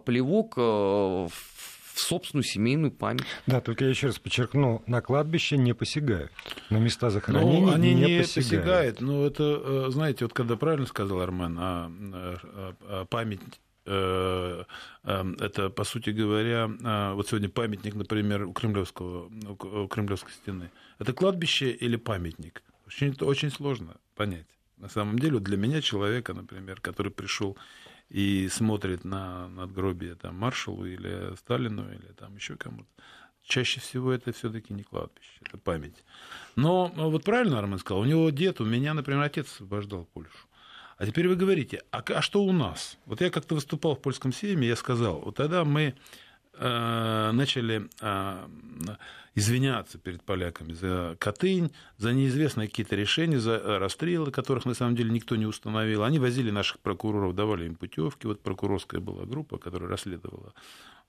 плевок 0.05 0.55
э, 0.57 0.61
в 0.61 1.31
собственную 1.95 2.43
семейную 2.43 2.91
память. 2.91 3.25
Да, 3.45 3.61
только 3.61 3.83
я 3.83 3.89
еще 3.91 4.07
раз 4.07 4.19
подчеркну, 4.19 4.81
на 4.87 5.01
кладбище 5.01 5.57
не 5.57 5.73
посягают, 5.73 6.31
на 6.69 6.77
места 6.77 7.09
захоронений 7.09 7.61
ну, 7.61 7.71
они 7.71 7.93
не, 7.93 8.01
не 8.01 8.21
посягают. 8.21 8.97
посягают. 8.97 9.01
Но 9.01 9.25
это, 9.25 9.43
э, 9.63 9.85
знаете, 9.91 10.25
вот 10.25 10.33
когда 10.33 10.55
правильно 10.55 10.87
сказал 10.87 11.21
Армен, 11.21 11.57
а, 11.59 11.91
а 12.83 13.05
память 13.05 13.41
э, 13.85 14.63
это, 15.03 15.69
по 15.69 15.83
сути 15.83 16.09
говоря, 16.11 17.13
вот 17.13 17.27
сегодня 17.27 17.49
памятник, 17.49 17.95
например, 17.95 18.45
у, 18.45 18.53
Кремлевского, 18.53 19.29
у 19.49 19.87
Кремлевской 19.87 20.31
стены. 20.31 20.71
Это 20.99 21.13
кладбище 21.13 21.71
или 21.71 21.95
памятник? 21.95 22.63
Очень, 22.87 23.15
очень 23.21 23.51
сложно 23.51 23.95
понять. 24.15 24.47
На 24.81 24.89
самом 24.89 25.19
деле, 25.19 25.39
для 25.39 25.57
меня 25.57 25.79
человека, 25.79 26.33
например, 26.33 26.81
который 26.81 27.11
пришел 27.11 27.55
и 28.09 28.49
смотрит 28.49 29.05
на 29.05 29.47
надгробие 29.47 30.15
там, 30.15 30.35
маршалу 30.35 30.85
или 30.85 31.35
Сталину 31.37 31.87
или 31.93 32.11
там 32.13 32.35
еще 32.35 32.55
кому-то, 32.55 32.89
чаще 33.43 33.79
всего 33.79 34.11
это 34.11 34.33
все-таки 34.33 34.73
не 34.73 34.81
кладбище, 34.81 35.37
это 35.45 35.59
память. 35.59 36.03
Но 36.55 36.91
вот 36.95 37.23
правильно 37.23 37.59
Армен 37.59 37.77
сказал, 37.77 38.01
у 38.01 38.05
него 38.05 38.27
дед, 38.31 38.59
у 38.59 38.65
меня, 38.65 38.95
например, 38.95 39.21
отец 39.21 39.51
освобождал 39.53 40.05
Польшу. 40.13 40.47
А 40.97 41.05
теперь 41.05 41.27
вы 41.27 41.35
говорите, 41.35 41.83
а, 41.91 42.03
а 42.07 42.21
что 42.23 42.43
у 42.43 42.51
нас? 42.51 42.97
Вот 43.05 43.21
я 43.21 43.29
как-то 43.29 43.53
выступал 43.53 43.95
в 43.95 44.01
польском 44.01 44.33
сейме, 44.33 44.67
я 44.67 44.75
сказал, 44.75 45.19
вот 45.19 45.35
тогда 45.35 45.63
мы 45.63 45.93
начали 46.61 47.89
э, 48.01 48.47
извиняться 49.35 49.97
перед 49.97 50.23
поляками 50.23 50.73
за 50.73 51.15
Катынь, 51.19 51.71
за 51.97 52.13
неизвестные 52.13 52.67
какие-то 52.67 52.95
решения, 52.95 53.39
за 53.39 53.79
расстрелы, 53.79 54.31
которых 54.31 54.65
на 54.65 54.73
самом 54.73 54.95
деле 54.95 55.11
никто 55.11 55.35
не 55.35 55.45
установил. 55.45 56.03
Они 56.03 56.19
возили 56.19 56.51
наших 56.51 56.79
прокуроров, 56.79 57.35
давали 57.35 57.65
им 57.65 57.75
путевки. 57.75 58.27
Вот 58.27 58.41
прокурорская 58.41 58.99
была 58.99 59.25
группа, 59.25 59.57
которая 59.57 59.89
расследовала 59.89 60.53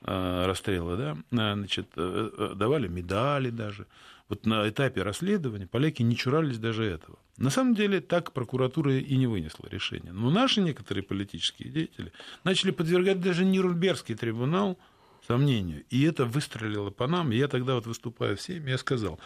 э, 0.02 0.47
расстрелы, 0.47 0.97
да, 0.97 1.16
э, 1.30 1.54
значит, 1.56 1.88
э, 1.97 2.54
давали 2.56 2.88
медали 2.88 3.50
даже. 3.50 3.87
Вот 4.28 4.47
на 4.47 4.66
этапе 4.68 5.02
расследования 5.02 5.66
поляки 5.66 6.02
не 6.02 6.16
чурались 6.16 6.59
даже 6.59 6.85
этого. 6.85 7.18
На 7.37 7.50
самом 7.50 7.75
деле 7.75 8.00
так 8.00 8.32
прокуратура 8.32 8.97
и 8.97 9.16
не 9.16 9.26
вынесла 9.26 9.66
решение. 9.68 10.12
Но 10.12 10.30
наши 10.30 10.61
некоторые 10.61 11.02
политические 11.02 11.71
деятели 11.71 12.12
начали 12.44 12.71
подвергать 12.71 13.21
даже 13.21 13.44
Нюрнбергский 13.44 14.14
трибунал 14.14 14.78
сомнению. 15.26 15.85
И 15.91 16.02
это 16.02 16.25
выстрелило 16.25 16.91
по 16.91 17.07
нам. 17.07 17.33
И 17.33 17.37
я 17.37 17.49
тогда 17.49 17.75
вот 17.75 17.87
выступая 17.87 18.37
в 18.37 18.41
семье, 18.41 18.73
я 18.73 18.79
сказал, 18.79 19.21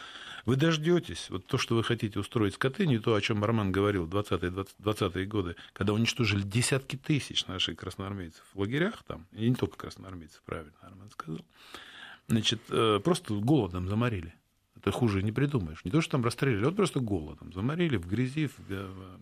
вы 0.44 0.56
дождетесь, 0.56 1.28
вот 1.28 1.46
то, 1.46 1.58
что 1.58 1.74
вы 1.74 1.82
хотите 1.82 2.18
устроить 2.20 2.54
с 2.54 2.58
Катынью, 2.58 3.00
то, 3.00 3.14
о 3.14 3.20
чем 3.20 3.44
Роман 3.44 3.72
говорил 3.72 4.06
в 4.06 4.14
20-е 4.14 4.66
20 4.78 5.28
годы, 5.28 5.56
когда 5.72 5.92
уничтожили 5.92 6.42
десятки 6.42 6.96
тысяч 6.96 7.46
наших 7.46 7.76
красноармейцев 7.76 8.44
в 8.54 8.60
лагерях 8.60 9.02
там, 9.04 9.26
и 9.32 9.48
не 9.48 9.56
только 9.56 9.76
красноармейцев, 9.76 10.40
правильно 10.44 10.72
Роман 10.82 11.10
сказал, 11.10 11.44
значит, 12.28 12.60
э, 12.70 13.00
просто 13.02 13.34
голодом 13.34 13.88
заморили. 13.88 14.34
Это 14.76 14.92
хуже 14.92 15.22
не 15.22 15.32
придумаешь. 15.32 15.84
Не 15.84 15.90
то, 15.90 16.00
что 16.00 16.12
там 16.12 16.24
расстреляли, 16.24 16.64
вот 16.64 16.76
просто 16.76 17.00
голодом. 17.00 17.52
Заморили 17.52 17.96
в 17.96 18.06
грязи, 18.06 18.46
в, 18.46 18.52
э, 18.68 19.18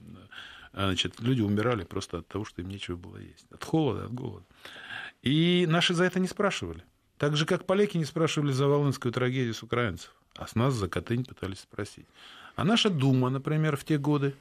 значит, 0.74 1.20
люди 1.20 1.40
умирали 1.40 1.84
просто 1.84 2.18
от 2.18 2.28
того, 2.28 2.44
что 2.44 2.60
им 2.60 2.68
нечего 2.68 2.96
было 2.96 3.16
есть. 3.16 3.46
От 3.50 3.64
холода, 3.64 4.04
от 4.04 4.12
голода. 4.12 4.44
И 5.24 5.64
наши 5.66 5.94
за 5.94 6.04
это 6.04 6.20
не 6.20 6.28
спрашивали. 6.28 6.84
Так 7.16 7.36
же, 7.36 7.46
как 7.46 7.64
поляки 7.64 7.96
не 7.96 8.04
спрашивали 8.04 8.52
за 8.52 8.68
Волынскую 8.68 9.10
трагедию 9.10 9.54
с 9.54 9.62
украинцев. 9.62 10.14
А 10.36 10.46
с 10.46 10.54
нас 10.54 10.74
за 10.74 10.86
Катынь 10.88 11.24
пытались 11.24 11.60
спросить. 11.60 12.06
А 12.56 12.64
наша 12.64 12.90
Дума, 12.90 13.30
например, 13.30 13.76
в 13.76 13.84
те 13.84 13.96
годы 13.96 14.34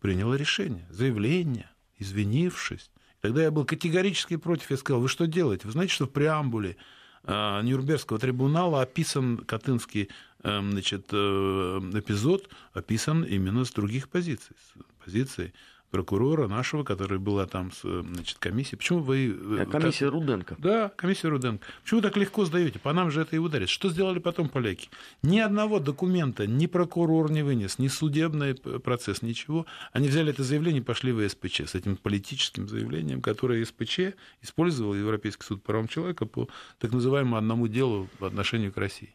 приняла 0.00 0.36
решение, 0.36 0.86
заявление, 0.88 1.70
извинившись. 1.98 2.90
Тогда 3.20 3.42
я 3.42 3.50
был 3.50 3.66
категорически 3.66 4.36
против. 4.36 4.70
Я 4.70 4.78
сказал, 4.78 5.02
вы 5.02 5.08
что 5.08 5.26
делаете? 5.26 5.66
Вы 5.66 5.72
знаете, 5.72 5.92
что 5.92 6.06
в 6.06 6.10
преамбуле 6.10 6.76
а, 7.24 7.60
Нюрнбергского 7.60 8.18
трибунала 8.18 8.80
описан 8.80 9.36
Катынский 9.36 10.08
эм, 10.42 10.72
значит, 10.72 11.08
э, 11.12 11.80
эпизод, 11.94 12.48
описан 12.72 13.22
именно 13.22 13.64
с 13.64 13.70
других 13.70 14.08
позиций. 14.08 14.56
С 14.56 15.04
позиции 15.04 15.52
прокурора 15.92 16.48
нашего, 16.48 16.84
который 16.84 17.18
была 17.18 17.46
там 17.46 17.70
значит, 17.82 18.38
комиссия. 18.38 18.78
Почему 18.78 19.00
вы... 19.00 19.36
Э, 19.60 19.66
комиссия 19.66 20.06
так... 20.06 20.14
Руденко. 20.14 20.56
Да, 20.58 20.88
комиссия 20.96 21.28
Руденко. 21.28 21.64
Почему 21.82 22.00
вы 22.00 22.08
так 22.08 22.16
легко 22.16 22.46
сдаете? 22.46 22.78
По 22.78 22.94
нам 22.94 23.10
же 23.10 23.20
это 23.20 23.36
и 23.36 23.38
ударит. 23.38 23.68
Что 23.68 23.90
сделали 23.90 24.18
потом 24.18 24.48
поляки? 24.48 24.88
Ни 25.22 25.38
одного 25.38 25.80
документа 25.80 26.46
ни 26.46 26.66
прокурор 26.66 27.30
не 27.30 27.42
вынес, 27.42 27.78
ни 27.78 27.88
судебный 27.88 28.54
процесс, 28.54 29.20
ничего. 29.20 29.66
Они 29.92 30.08
взяли 30.08 30.30
это 30.30 30.42
заявление 30.42 30.80
и 30.80 30.84
пошли 30.84 31.12
в 31.12 31.28
СПЧ 31.28 31.60
с 31.66 31.74
этим 31.74 31.96
политическим 31.98 32.66
заявлением, 32.68 33.20
которое 33.20 33.62
СПЧ 33.62 34.14
использовал 34.40 34.94
Европейский 34.94 35.44
суд 35.44 35.62
по 35.62 35.72
правам 35.72 35.88
человека 35.88 36.24
по 36.24 36.48
так 36.78 36.92
называемому 36.92 37.36
одному 37.36 37.68
делу 37.68 38.08
по 38.18 38.26
отношению 38.26 38.72
к 38.72 38.78
России. 38.78 39.14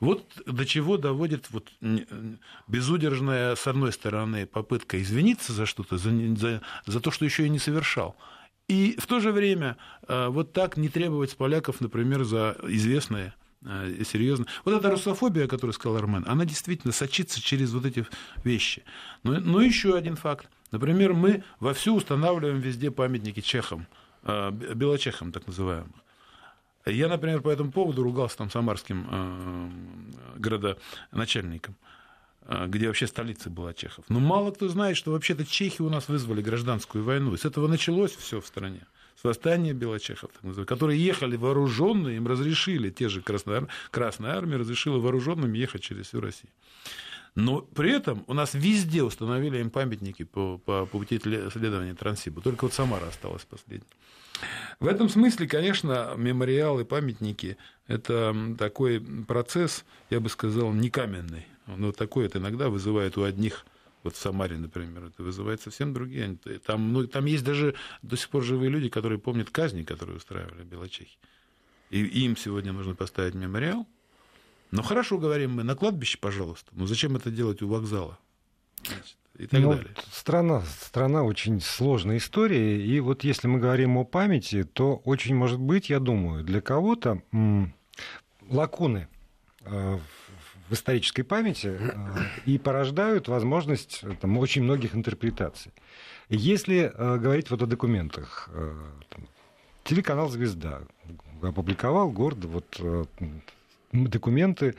Вот 0.00 0.24
до 0.46 0.64
чего 0.64 0.96
доводит 0.96 1.50
вот 1.50 1.70
безудержная, 2.66 3.54
с 3.54 3.66
одной 3.66 3.92
стороны, 3.92 4.46
попытка 4.46 5.00
извиниться 5.00 5.52
за 5.52 5.66
что-то, 5.66 5.98
за, 5.98 6.10
за, 6.36 6.62
за 6.86 7.00
то, 7.00 7.10
что 7.10 7.26
еще 7.26 7.44
и 7.44 7.50
не 7.50 7.58
совершал. 7.58 8.16
И 8.66 8.96
в 8.98 9.06
то 9.06 9.20
же 9.20 9.32
время 9.32 9.76
э, 10.08 10.28
вот 10.28 10.52
так 10.52 10.76
не 10.76 10.88
требовать 10.88 11.32
с 11.32 11.34
поляков, 11.34 11.80
например, 11.80 12.24
за 12.24 12.56
известные 12.62 13.34
э, 13.64 14.04
серьезно. 14.04 14.46
Вот 14.64 14.74
эта 14.74 14.90
русофобия, 14.90 15.46
о 15.46 15.48
которой 15.48 15.72
сказал 15.72 15.98
Армен, 15.98 16.24
она 16.26 16.44
действительно 16.44 16.92
сочится 16.92 17.42
через 17.42 17.72
вот 17.72 17.84
эти 17.84 18.06
вещи. 18.44 18.84
Но, 19.22 19.40
но 19.40 19.60
еще 19.60 19.96
один 19.96 20.16
факт. 20.16 20.48
Например, 20.70 21.14
мы 21.14 21.42
вовсю 21.58 21.96
устанавливаем 21.96 22.60
везде 22.60 22.92
памятники 22.92 23.40
чехам, 23.40 23.86
э, 24.22 24.50
белочехам 24.52 25.32
так 25.32 25.46
называемых. 25.48 25.96
Я, 26.86 27.08
например, 27.08 27.42
по 27.42 27.50
этому 27.50 27.72
поводу 27.72 28.02
ругался 28.02 28.38
там 28.38 28.50
самарским 28.50 29.06
э, 29.10 29.70
градоначальником. 30.38 31.76
а, 32.42 32.66
где 32.66 32.88
вообще 32.88 33.06
столица 33.06 33.50
была 33.50 33.74
Чехов. 33.74 34.04
Но 34.08 34.18
мало 34.18 34.50
кто 34.50 34.68
знает, 34.68 34.96
что 34.96 35.12
вообще-то 35.12 35.44
чехи 35.44 35.82
у 35.82 35.90
нас 35.90 36.08
вызвали 36.08 36.42
гражданскую 36.42 37.04
войну. 37.04 37.36
С 37.36 37.44
этого 37.44 37.68
началось 37.68 38.16
все 38.16 38.40
в 38.40 38.46
стране. 38.46 38.80
С 39.20 39.24
восстания 39.24 39.74
белочехов, 39.74 40.30
которые 40.66 41.04
ехали 41.04 41.36
вооруженные, 41.36 42.16
им 42.16 42.26
разрешили, 42.26 42.88
те 42.88 43.10
же 43.10 43.20
Красная, 43.20 43.68
Красная 43.90 44.32
Армия 44.34 44.56
разрешила 44.56 44.98
вооруженным 44.98 45.52
ехать 45.52 45.82
через 45.82 46.06
всю 46.06 46.20
Россию. 46.20 46.50
Но 47.34 47.60
при 47.60 47.92
этом 47.92 48.24
у 48.26 48.34
нас 48.34 48.54
везде 48.54 49.02
установили 49.02 49.58
им 49.58 49.70
памятники 49.70 50.24
по, 50.24 50.58
по, 50.58 50.86
пути 50.86 51.20
следования 51.20 51.94
Транссиба. 51.94 52.40
Только 52.40 52.64
вот 52.64 52.72
Самара 52.72 53.06
осталась 53.06 53.44
последней. 53.44 53.86
В 54.78 54.86
этом 54.86 55.08
смысле, 55.08 55.46
конечно, 55.46 56.14
мемориалы, 56.16 56.84
памятники– 56.84 57.56
это 57.86 58.34
такой 58.58 59.00
процесс, 59.26 59.84
я 60.08 60.20
бы 60.20 60.28
сказал, 60.28 60.72
не 60.72 60.90
каменный. 60.90 61.46
Но 61.66 61.92
такой 61.92 62.26
это 62.26 62.38
иногда 62.38 62.68
вызывает 62.68 63.16
у 63.18 63.22
одних 63.22 63.64
вот 64.02 64.14
в 64.14 64.18
Самаре, 64.18 64.56
например, 64.56 65.04
это 65.04 65.22
вызывает 65.22 65.60
совсем 65.60 65.92
другие. 65.92 66.38
Там, 66.64 66.92
ну, 66.92 67.06
там 67.06 67.26
есть 67.26 67.44
даже 67.44 67.74
до 68.00 68.16
сих 68.16 68.30
пор 68.30 68.42
живые 68.42 68.70
люди, 68.70 68.88
которые 68.88 69.18
помнят 69.18 69.50
казни, 69.50 69.82
которые 69.82 70.16
устраивали 70.16 70.64
белочехи. 70.64 71.18
И 71.90 72.02
им 72.02 72.36
сегодня 72.36 72.72
нужно 72.72 72.94
поставить 72.94 73.34
мемориал– 73.34 73.86
ну 74.70 74.82
хорошо, 74.82 75.18
говорим 75.18 75.54
мы, 75.54 75.64
на 75.64 75.74
кладбище, 75.74 76.18
пожалуйста. 76.18 76.70
Но 76.72 76.86
зачем 76.86 77.16
это 77.16 77.30
делать 77.30 77.60
у 77.62 77.68
вокзала? 77.68 78.18
Значит, 78.84 79.16
и 79.40 79.46
так 79.46 79.60
ну, 79.60 79.74
далее. 79.74 79.88
Страна, 80.12 80.62
страна 80.80 81.22
очень 81.22 81.60
сложная 81.60 82.18
история. 82.18 82.78
И 82.84 83.00
вот 83.00 83.24
если 83.24 83.48
мы 83.48 83.58
говорим 83.58 83.96
о 83.96 84.04
памяти, 84.04 84.64
то 84.64 84.96
очень 85.04 85.34
может 85.34 85.58
быть, 85.58 85.88
я 85.88 85.98
думаю, 85.98 86.44
для 86.44 86.60
кого-то 86.60 87.22
лакуны 88.48 89.08
э, 89.62 89.98
в 90.68 90.72
исторической 90.72 91.22
памяти 91.22 91.78
э, 91.78 91.90
и 92.44 92.58
порождают 92.58 93.28
возможность 93.28 94.04
там, 94.20 94.36
очень 94.36 94.62
многих 94.62 94.94
интерпретаций. 94.94 95.72
Если 96.28 96.92
э, 96.92 97.16
говорить 97.16 97.50
вот 97.50 97.62
о 97.62 97.66
документах, 97.66 98.50
э, 98.52 98.74
там, 99.08 99.26
телеканал 99.84 100.28
«Звезда» 100.28 100.82
опубликовал 101.40 102.10
гордо 102.10 102.46
вот 102.46 102.76
э, 102.78 103.04
документы 103.92 104.74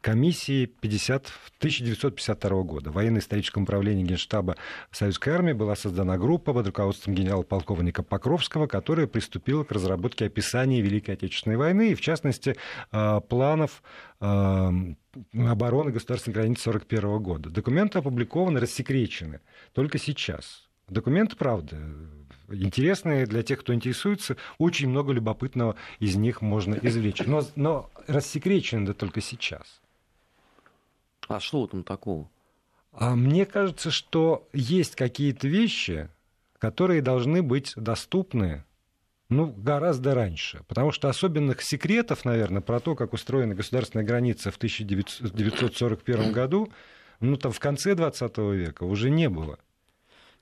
комиссии 0.00 0.66
50, 0.66 1.32
1952 1.58 2.62
года. 2.62 2.90
В 2.90 2.94
военно-историческом 2.94 3.64
управлении 3.64 4.04
Генштаба 4.04 4.56
Советской 4.90 5.30
Армии 5.30 5.52
была 5.52 5.76
создана 5.76 6.18
группа 6.18 6.52
под 6.52 6.66
руководством 6.66 7.14
генерала-полковника 7.14 8.02
Покровского, 8.02 8.66
которая 8.66 9.06
приступила 9.06 9.64
к 9.64 9.72
разработке 9.72 10.26
описания 10.26 10.80
Великой 10.80 11.14
Отечественной 11.14 11.56
войны 11.56 11.90
и, 11.90 11.94
в 11.94 12.00
частности, 12.00 12.56
а, 12.90 13.20
планов 13.20 13.82
а, 14.20 14.72
обороны 15.34 15.90
государственной 15.90 16.34
границы 16.34 16.70
1941 16.70 17.22
года. 17.22 17.50
Документы 17.50 17.98
опубликованы, 17.98 18.60
рассекречены 18.60 19.40
только 19.72 19.98
сейчас. 19.98 20.68
Документы, 20.88 21.36
правда, 21.36 21.76
интересные 22.48 23.26
для 23.26 23.42
тех, 23.42 23.60
кто 23.60 23.74
интересуется. 23.74 24.36
Очень 24.58 24.88
много 24.88 25.12
любопытного 25.12 25.76
из 25.98 26.16
них 26.16 26.42
можно 26.42 26.74
извлечь. 26.74 27.22
Но, 27.26 27.42
но 27.54 27.90
рассекречено 28.06 28.92
только 28.94 29.20
сейчас. 29.20 29.79
А 31.30 31.38
что 31.38 31.68
там 31.68 31.84
такого? 31.84 32.28
А 32.92 33.14
мне 33.14 33.46
кажется, 33.46 33.92
что 33.92 34.48
есть 34.52 34.96
какие-то 34.96 35.46
вещи, 35.46 36.08
которые 36.58 37.02
должны 37.02 37.40
быть 37.40 37.72
доступны 37.76 38.64
ну, 39.28 39.46
гораздо 39.46 40.16
раньше. 40.16 40.64
Потому 40.66 40.90
что 40.90 41.08
особенных 41.08 41.62
секретов, 41.62 42.24
наверное, 42.24 42.62
про 42.62 42.80
то, 42.80 42.96
как 42.96 43.12
устроена 43.12 43.54
государственная 43.54 44.04
граница 44.04 44.50
в 44.50 44.56
1941 44.56 46.32
году, 46.32 46.68
ну, 47.20 47.36
там 47.36 47.52
в 47.52 47.60
конце 47.60 47.94
20 47.94 48.38
века 48.38 48.82
уже 48.82 49.08
не 49.08 49.28
было. 49.28 49.60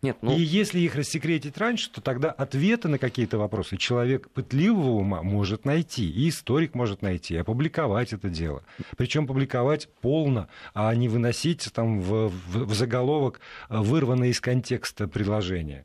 Нет, 0.01 0.19
ну... 0.23 0.37
И 0.37 0.41
если 0.41 0.79
их 0.79 0.95
рассекретить 0.95 1.59
раньше, 1.59 1.91
то 1.91 2.01
тогда 2.01 2.31
ответы 2.31 2.87
на 2.87 2.99
какие-то 2.99 3.37
вопросы 3.37 3.77
человек 3.77 4.31
пытливого 4.31 4.91
ума 4.91 5.23
может 5.25 5.65
найти, 5.65 6.09
и 6.09 6.29
историк 6.29 6.75
может 6.75 7.03
найти, 7.03 7.37
опубликовать 7.37 8.13
это 8.13 8.29
дело. 8.29 8.63
Причем 8.97 9.27
публиковать 9.27 9.89
полно, 10.01 10.49
а 10.73 10.95
не 10.95 11.09
выносить 11.09 11.69
там 11.73 12.01
в, 12.01 12.29
в, 12.29 12.65
в 12.67 12.75
заголовок 12.75 13.41
вырванное 13.69 14.29
из 14.29 14.41
контекста 14.41 15.09
предложение. 15.09 15.85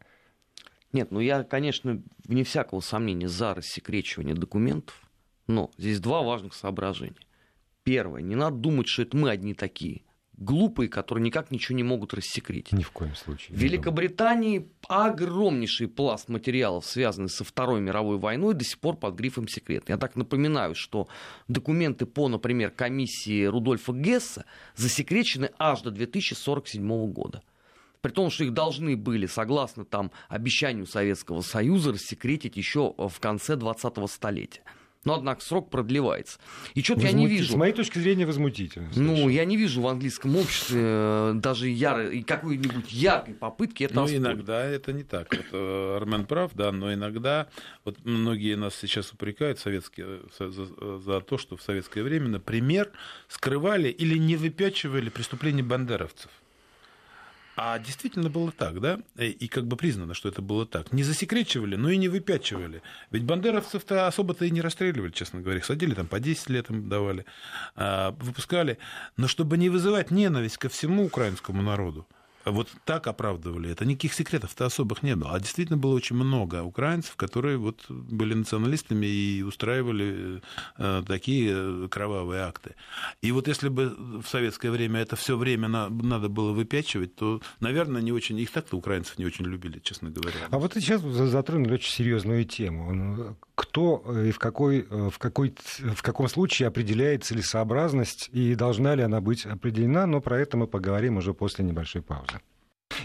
Нет, 0.92 1.10
ну 1.10 1.20
я, 1.20 1.44
конечно, 1.44 2.04
вне 2.24 2.44
всякого 2.44 2.82
сомнения 2.82 3.28
за 3.28 3.56
рассекречивание 3.56 4.36
документов, 4.36 4.96
но 5.48 5.72
здесь 5.80 6.00
два 6.00 6.22
важных 6.22 6.54
соображения. 6.54 7.16
Первое, 7.84 8.22
не 8.22 8.36
надо 8.36 8.58
думать, 8.58 8.88
что 8.88 9.02
это 9.02 9.18
мы 9.18 9.32
одни 9.32 9.56
такие– 9.56 10.04
глупые, 10.38 10.89
которые 10.89 11.24
никак 11.24 11.52
ничего 11.52 11.76
не 11.76 11.84
могут 11.84 12.13
рассекретить. 12.13 12.74
Ни 12.74 12.84
в 12.84 12.91
коем 12.91 13.15
случае. 13.15 13.58
В 13.58 13.60
Великобритании 13.60 14.67
огромнейший 14.88 15.88
пласт 15.88 16.30
материалов, 16.30 16.86
связанный 16.86 17.30
со 17.30 17.43
Второй 17.43 17.82
мировой 17.82 18.17
войной, 18.17 18.54
до 18.54 18.63
сих 18.63 18.80
пор 18.80 18.98
под 18.98 19.15
грифом 19.15 19.48
секрет. 19.48 19.86
Я 19.88 19.98
так 19.98 20.15
напоминаю, 20.15 20.76
что 20.76 21.08
документы 21.48 22.06
по, 22.06 22.28
например, 22.28 22.72
комиссии 22.72 23.46
Рудольфа 23.46 23.93
Гесса 23.93 24.46
засекречены 24.76 25.52
аж 25.60 25.82
до 25.82 25.91
2047 25.91 27.12
года. 27.12 27.43
При 28.02 28.12
том, 28.12 28.30
что 28.30 28.43
их 28.43 28.54
должны 28.54 28.98
были, 28.98 29.28
согласно 29.28 29.86
там 29.86 30.12
обещанию 30.28 30.86
Советского 30.86 31.41
Союза, 31.41 31.93
рассекретить 31.93 32.58
еще 32.58 32.93
в 32.98 33.19
конце 33.19 33.54
20-го 33.56 34.08
столетия 34.08 34.62
но, 35.06 35.16
однако, 35.16 35.42
срок 35.42 35.70
продлевается. 35.70 36.39
И 36.74 36.82
что-то 36.82 37.02
я 37.02 37.12
не 37.12 37.28
вижу... 37.28 37.54
С 37.54 37.56
моей 37.56 37.74
точки 37.74 38.00
зрения, 38.00 38.26
возмутительно. 38.26 38.89
Ну, 38.96 39.30
я 39.30 39.46
не 39.46 39.58
вижу 39.58 39.82
в 39.82 39.88
английском 39.88 40.36
обществе 40.36 40.82
э, 40.84 41.32
даже 41.36 41.70
яр... 41.70 42.12
какой-нибудь 42.26 42.92
яркой 42.92 43.34
попытки 43.34 43.84
это 43.84 43.96
Ну, 43.96 44.08
иногда 44.08 44.63
это 44.63 44.94
не 44.94 45.04
так. 45.04 45.28
Вот, 45.36 45.46
э, 45.52 45.98
Армен 45.98 46.26
прав, 46.26 46.52
да, 46.54 46.72
но 46.72 46.94
иногда... 46.94 47.48
Вот 47.86 47.98
многие 48.04 48.56
нас 48.56 48.76
сейчас 48.76 49.12
упрекают 49.12 49.60
советские, 49.60 50.22
за, 50.39 50.50
за, 50.50 51.00
за 51.00 51.22
то, 51.22 51.38
что 51.38 51.58
в 51.58 51.62
советское 51.62 52.04
время, 52.04 52.30
например, 52.30 52.92
скрывали 53.28 53.89
или 53.89 54.18
не 54.18 54.36
выпячивали 54.36 55.10
преступления 55.10 55.63
бандеровцев. 55.63 56.30
А 57.56 57.78
действительно 57.78 58.30
было 58.30 58.52
так, 58.52 58.80
да? 58.82 59.00
Э, 59.16 59.28
и 59.28 59.48
как 59.48 59.68
бы 59.68 59.76
признано, 59.78 60.13
что 60.13 60.30
это 60.30 60.42
было 60.42 60.66
так. 60.66 60.92
Не 60.92 61.04
засекречивали, 61.04 61.76
но 61.76 61.89
и 61.89 61.98
не 61.98 62.10
выпячивали. 62.10 62.82
Ведь 63.12 63.24
бандеровцев-то 63.24 64.08
особо-то 64.08 64.46
и 64.46 64.52
не 64.52 64.62
расстреливали, 64.62 65.12
честно 65.12 65.42
говоря. 65.42 65.62
Садили 65.62 65.94
там 65.94 66.08
по 66.08 66.20
10 66.20 66.50
лет 66.50 66.70
им 66.70 66.89
давали, 66.89 67.26
а, 67.76 68.12
выпускали. 68.20 68.80
Но 69.18 69.28
чтобы 69.28 69.58
не 69.58 69.70
вызывать 69.70 70.10
ненависть 70.10 70.58
ко 70.58 70.70
всему 70.70 71.06
украинскому 71.06 71.62
народу, 71.62 72.08
вот 72.46 72.70
так 72.86 73.08
оправдывали 73.08 73.72
это. 73.72 73.86
Никаких 73.86 74.14
секретов-то 74.14 74.66
особых 74.66 75.04
не 75.04 75.16
было. 75.16 75.32
А 75.34 75.40
действительно 75.40 75.78
было 75.78 75.96
очень 75.96 76.16
много 76.16 76.64
украинцев, 76.64 77.16
которые 77.16 77.58
вот 77.58 77.86
были 77.90 78.34
националистами 78.34 79.06
и 79.06 79.42
устраивали 79.42 80.42
э, 80.78 81.04
такие 81.08 81.88
кровавые 81.90 82.44
акты. 82.44 82.76
И 83.22 83.32
вот 83.32 83.48
если 83.48 83.70
бы 83.70 83.96
в 84.22 84.28
советское 84.28 84.72
время 84.72 85.02
это 85.02 85.16
все 85.16 85.38
время 85.38 85.68
надо 85.68 86.30
было 86.30 86.52
выпячивать, 86.52 87.16
то, 87.16 87.42
наверное, 87.60 88.02
не 88.02 88.12
очень... 88.12 88.40
Их 88.40 88.52
так-то 88.52 88.78
украинцев 88.78 89.18
не 89.18 89.26
очень 89.26 89.46
любили, 89.46 89.80
честно 89.80 90.10
говоря. 90.10 90.36
А 90.50 90.58
вот 90.58 90.74
сейчас 90.74 91.02
затронули 91.02 91.74
очень 91.74 91.92
серьезную 91.92 92.46
тему. 92.46 93.38
Кто 93.56 94.04
и 94.26 94.32
в, 94.32 94.39
какой, 94.39 94.82
в, 94.89 95.18
какой, 95.20 95.54
в 95.80 96.02
каком 96.02 96.28
случае 96.28 96.68
определяет 96.68 97.24
целесообразность 97.24 98.30
и 98.34 98.56
должна 98.56 98.96
ли 98.96 99.04
она 99.04 99.22
быть 99.22 99.46
определена, 99.46 100.08
но 100.08 100.22
про 100.22 100.39
это 100.39 100.58
мы 100.58 100.66
поговорим 100.66 101.18
уже 101.18 101.34
после 101.34 101.63
небольшой 101.63 102.02
паузы. 102.02 102.42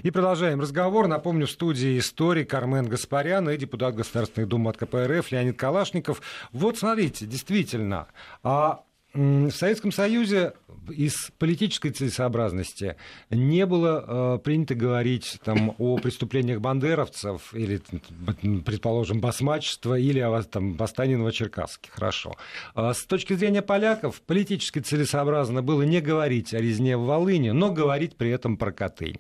И 0.02 0.10
продолжаем 0.10 0.60
разговор. 0.60 1.06
Напомню, 1.06 1.46
в 1.46 1.50
студии 1.50 1.98
историк 1.98 2.52
Армен 2.54 2.88
Гаспарян 2.88 3.48
и 3.50 3.56
депутат 3.56 3.94
Государственной 3.94 4.46
Думы 4.46 4.70
от 4.70 4.76
КПРФ 4.76 5.30
Леонид 5.32 5.58
Калашников. 5.58 6.22
Вот 6.52 6.78
смотрите, 6.78 7.26
действительно, 7.26 8.08
а 8.42 8.84
в 9.18 9.50
Советском 9.50 9.90
Союзе 9.90 10.52
из 10.90 11.30
политической 11.38 11.90
целесообразности 11.90 12.96
не 13.30 13.66
было 13.66 14.36
э, 14.36 14.38
принято 14.38 14.74
говорить 14.74 15.38
там, 15.44 15.74
о 15.78 15.98
преступлениях 15.98 16.60
бандеровцев 16.60 17.54
или, 17.54 17.80
предположим, 18.64 19.20
басмачества 19.20 19.98
или 19.98 20.20
о 20.20 20.42
там, 20.42 20.74
восстании 20.76 21.16
Новочеркасске. 21.16 21.90
Хорошо. 21.90 22.36
А 22.74 22.94
с 22.94 23.04
точки 23.04 23.34
зрения 23.34 23.62
поляков 23.62 24.20
политически 24.22 24.78
целесообразно 24.78 25.62
было 25.62 25.82
не 25.82 26.00
говорить 26.00 26.54
о 26.54 26.58
резне 26.58 26.96
в 26.96 27.02
Волыне, 27.02 27.52
но 27.52 27.70
говорить 27.70 28.16
при 28.16 28.30
этом 28.30 28.56
про 28.56 28.72
Катынь. 28.72 29.18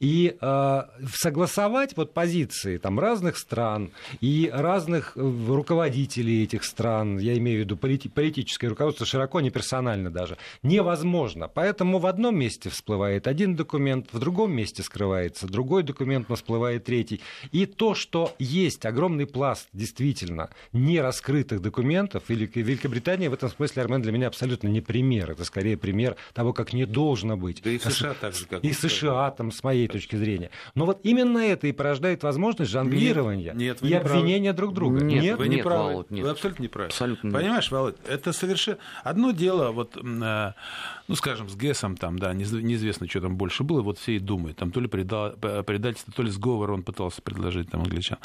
И 0.00 0.36
э, 0.40 0.82
согласовать 1.14 1.96
вот 1.96 2.14
позиции 2.14 2.78
там, 2.78 2.98
разных 2.98 3.38
стран 3.38 3.90
и 4.20 4.50
разных 4.52 5.12
э, 5.16 5.20
руководителей 5.48 6.44
этих 6.44 6.64
стран, 6.64 7.18
я 7.18 7.36
имею 7.38 7.58
в 7.58 7.64
виду 7.64 7.76
полити- 7.76 8.10
политическое 8.10 8.68
руководство, 8.68 9.06
широко 9.06 9.35
глубоко 9.36 9.40
не 9.40 9.50
персонально 9.50 10.10
даже, 10.10 10.36
невозможно. 10.62 11.48
Поэтому 11.48 11.98
в 11.98 12.06
одном 12.06 12.38
месте 12.38 12.70
всплывает 12.70 13.26
один 13.26 13.54
документ, 13.54 14.08
в 14.12 14.18
другом 14.18 14.52
месте 14.52 14.82
скрывается 14.82 15.46
другой 15.46 15.82
документ, 15.82 16.28
но 16.28 16.36
всплывает 16.36 16.84
третий. 16.84 17.20
И 17.52 17.66
то, 17.66 17.94
что 17.94 18.34
есть 18.38 18.86
огромный 18.86 19.26
пласт 19.26 19.68
действительно 19.72 20.48
не 20.72 21.00
раскрытых 21.00 21.60
документов, 21.60 22.22
или 22.28 22.50
Великобритания 22.54 23.28
в 23.28 23.34
этом 23.34 23.50
смысле, 23.50 23.82
Армен, 23.82 24.02
для 24.02 24.12
меня 24.12 24.28
абсолютно 24.28 24.68
не 24.68 24.80
пример. 24.80 25.32
Это 25.32 25.44
скорее 25.44 25.76
пример 25.76 26.16
того, 26.32 26.52
как 26.52 26.72
не 26.72 26.86
должно 26.86 27.36
быть. 27.36 27.62
Да 27.62 27.70
и 27.70 27.78
США 27.78 28.14
так 28.20 28.34
же, 28.34 28.46
как 28.46 28.64
И 28.64 28.72
США, 28.72 29.30
там, 29.30 29.52
с 29.52 29.62
моей 29.62 29.88
точки 29.88 30.16
зрения. 30.16 30.50
Но 30.74 30.86
вот 30.86 31.00
именно 31.02 31.38
это 31.38 31.66
и 31.66 31.72
порождает 31.72 32.22
возможность 32.22 32.70
жонглирования 32.70 33.52
нет, 33.54 33.82
нет, 33.82 33.90
и 33.90 33.94
обвинения 33.94 34.52
друг 34.52 34.72
друга. 34.72 35.00
Нет, 35.00 35.22
нет, 35.22 35.38
вы 35.38 35.48
не 35.48 35.62
правы. 35.62 35.90
Володь, 35.90 36.10
нет. 36.10 36.24
Вы 36.24 36.30
абсолютно 36.30 36.62
не 36.62 36.68
правы. 36.68 36.86
Абсолютно 36.86 37.30
Понимаешь, 37.30 37.70
Володь, 37.70 37.96
это 38.08 38.32
совершенно... 38.32 38.78
Одно 39.04 39.25
дело, 39.32 39.72
вот, 39.72 39.96
э, 39.96 40.52
ну, 41.08 41.14
скажем, 41.14 41.48
с 41.48 41.54
ГЭСом, 41.54 41.96
там, 41.96 42.18
да, 42.18 42.32
неизвестно, 42.32 43.08
что 43.08 43.20
там 43.20 43.36
больше 43.36 43.62
было, 43.62 43.82
вот 43.82 43.98
все 43.98 44.16
и 44.16 44.18
думают, 44.18 44.56
там 44.56 44.70
то 44.70 44.80
ли 44.80 44.88
предательство, 44.88 46.12
то 46.12 46.22
ли 46.22 46.30
сговор 46.30 46.70
он 46.70 46.82
пытался 46.82 47.22
предложить 47.22 47.70
там 47.70 47.82
англичан. 47.82 48.18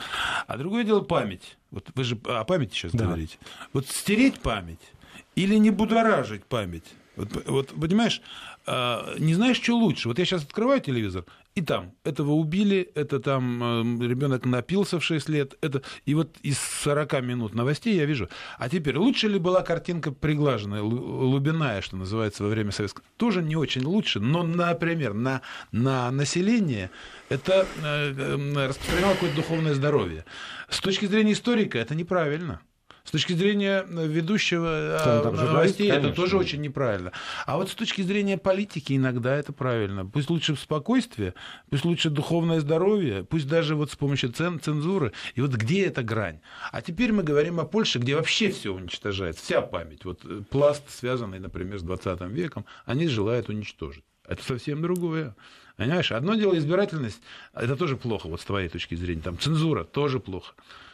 А 0.48 0.58
другое 0.58 0.84
дело 0.84 1.02
память. 1.02 1.58
Вот 1.72 1.90
вы 1.96 2.04
же 2.04 2.18
о 2.26 2.44
памяти 2.44 2.74
сейчас 2.74 2.92
да. 2.92 3.06
говорите. 3.06 3.38
Вот 3.74 3.88
стереть 3.88 4.40
память 4.40 4.94
или 5.36 5.56
не 5.56 5.70
будоражить 5.70 6.46
память. 6.46 6.86
Вот, 7.16 7.46
вот 7.46 7.68
понимаешь, 7.70 8.22
не 8.68 9.34
знаешь, 9.34 9.58
что 9.58 9.78
лучше. 9.78 10.08
Вот 10.08 10.20
я 10.20 10.26
сейчас 10.26 10.44
открываю 10.44 10.82
телевизор, 10.82 11.26
и 11.54 11.62
там 11.62 11.94
этого 12.06 12.32
убили, 12.32 12.90
это 12.96 13.20
там 13.20 13.62
э, 14.02 14.08
ребенок 14.08 14.46
напился 14.46 15.00
в 15.00 15.04
6 15.04 15.28
лет, 15.28 15.56
это 15.62 15.82
и 16.06 16.14
вот 16.14 16.38
из 16.44 16.58
40 16.58 17.22
минут 17.24 17.54
новостей 17.54 17.96
я 17.96 18.06
вижу. 18.06 18.30
А 18.58 18.70
теперь 18.70 18.98
лучше 18.98 19.28
ли 19.28 19.38
была 19.38 19.62
картинка 19.62 20.12
приглаженная, 20.12 20.82
лубиная, 20.82 21.82
что 21.82 21.98
называется, 21.98 22.44
во 22.44 22.50
время 22.50 22.72
советского? 22.72 23.04
Тоже 23.18 23.42
не 23.42 23.58
очень 23.58 23.84
лучше, 23.84 24.22
но, 24.22 24.44
например, 24.44 25.14
на, 25.14 25.42
на 25.74 26.10
население 26.12 26.90
это 27.28 27.68
э, 27.84 28.14
э, 28.18 28.68
распространяло 28.68 29.14
какое-то 29.14 29.36
духовное 29.36 29.74
здоровье. 29.74 30.24
С 30.70 30.80
точки 30.80 31.06
зрения 31.06 31.34
историка 31.34 31.80
это 31.80 31.96
неправильно. 31.96 32.62
С 33.04 33.12
точки 33.12 33.34
зрения 33.34 33.86
э, 33.88 34.08
ведущего 34.08 35.00
там, 35.24 35.36
новостей 35.36 35.90
конечно. 35.90 36.08
это 36.08 36.16
тоже 36.16 36.38
очень 36.38 36.62
неправильно. 36.62 37.12
А 37.46 37.58
вот 37.58 37.70
с 37.70 37.76
точки 37.76 38.02
зрения 38.02 38.38
политики 38.38 38.94
иногда 38.94 39.36
это 39.36 39.54
правильно. 39.54 40.06
Пусть 40.06 40.30
лучше 40.30 40.56
спокойствие, 40.56 41.34
пусть 41.70 41.86
лучше 41.86 42.10
духовное 42.10 42.60
здоровье, 42.60 43.24
пусть 43.24 43.48
даже 43.48 43.76
вот 43.76 43.92
с 43.92 43.96
помощью 43.96 44.32
цен, 44.32 44.60
цензуры. 44.60 45.14
И 45.36 45.42
вот 45.42 45.52
где 45.52 45.86
эта 45.86 46.04
грань? 46.04 46.40
А 46.72 46.82
теперь 46.82 47.12
мы 47.12 47.24
говорим 47.24 47.60
о 47.60 47.66
Польше, 47.66 48.00
где 48.00 48.16
вообще 48.16 48.52
все 48.52 48.74
уничтожается, 48.74 49.44
вся 49.44 49.62
память. 49.62 50.06
Вот 50.06 50.22
э, 50.26 50.42
пласт, 50.50 50.84
связанный, 50.90 51.40
например, 51.40 51.80
с 51.80 51.84
20 51.84 52.22
веком, 52.22 52.66
они 52.86 53.08
желают 53.08 53.50
уничтожить. 53.50 54.04
Это 54.28 54.44
совсем 54.44 54.82
другое. 54.82 55.36
Понимаешь, 55.78 56.12
одно 56.12 56.36
дело 56.36 56.58
избирательность, 56.58 57.22
это 57.54 57.76
тоже 57.76 57.98
плохо, 57.98 58.28
вот 58.28 58.40
с 58.40 58.46
твоей 58.46 58.70
точки 58.70 58.96
зрения. 58.96 59.22
Там 59.22 59.40
цензура 59.40 59.84
тоже 59.84 60.20
плохо. 60.20 60.54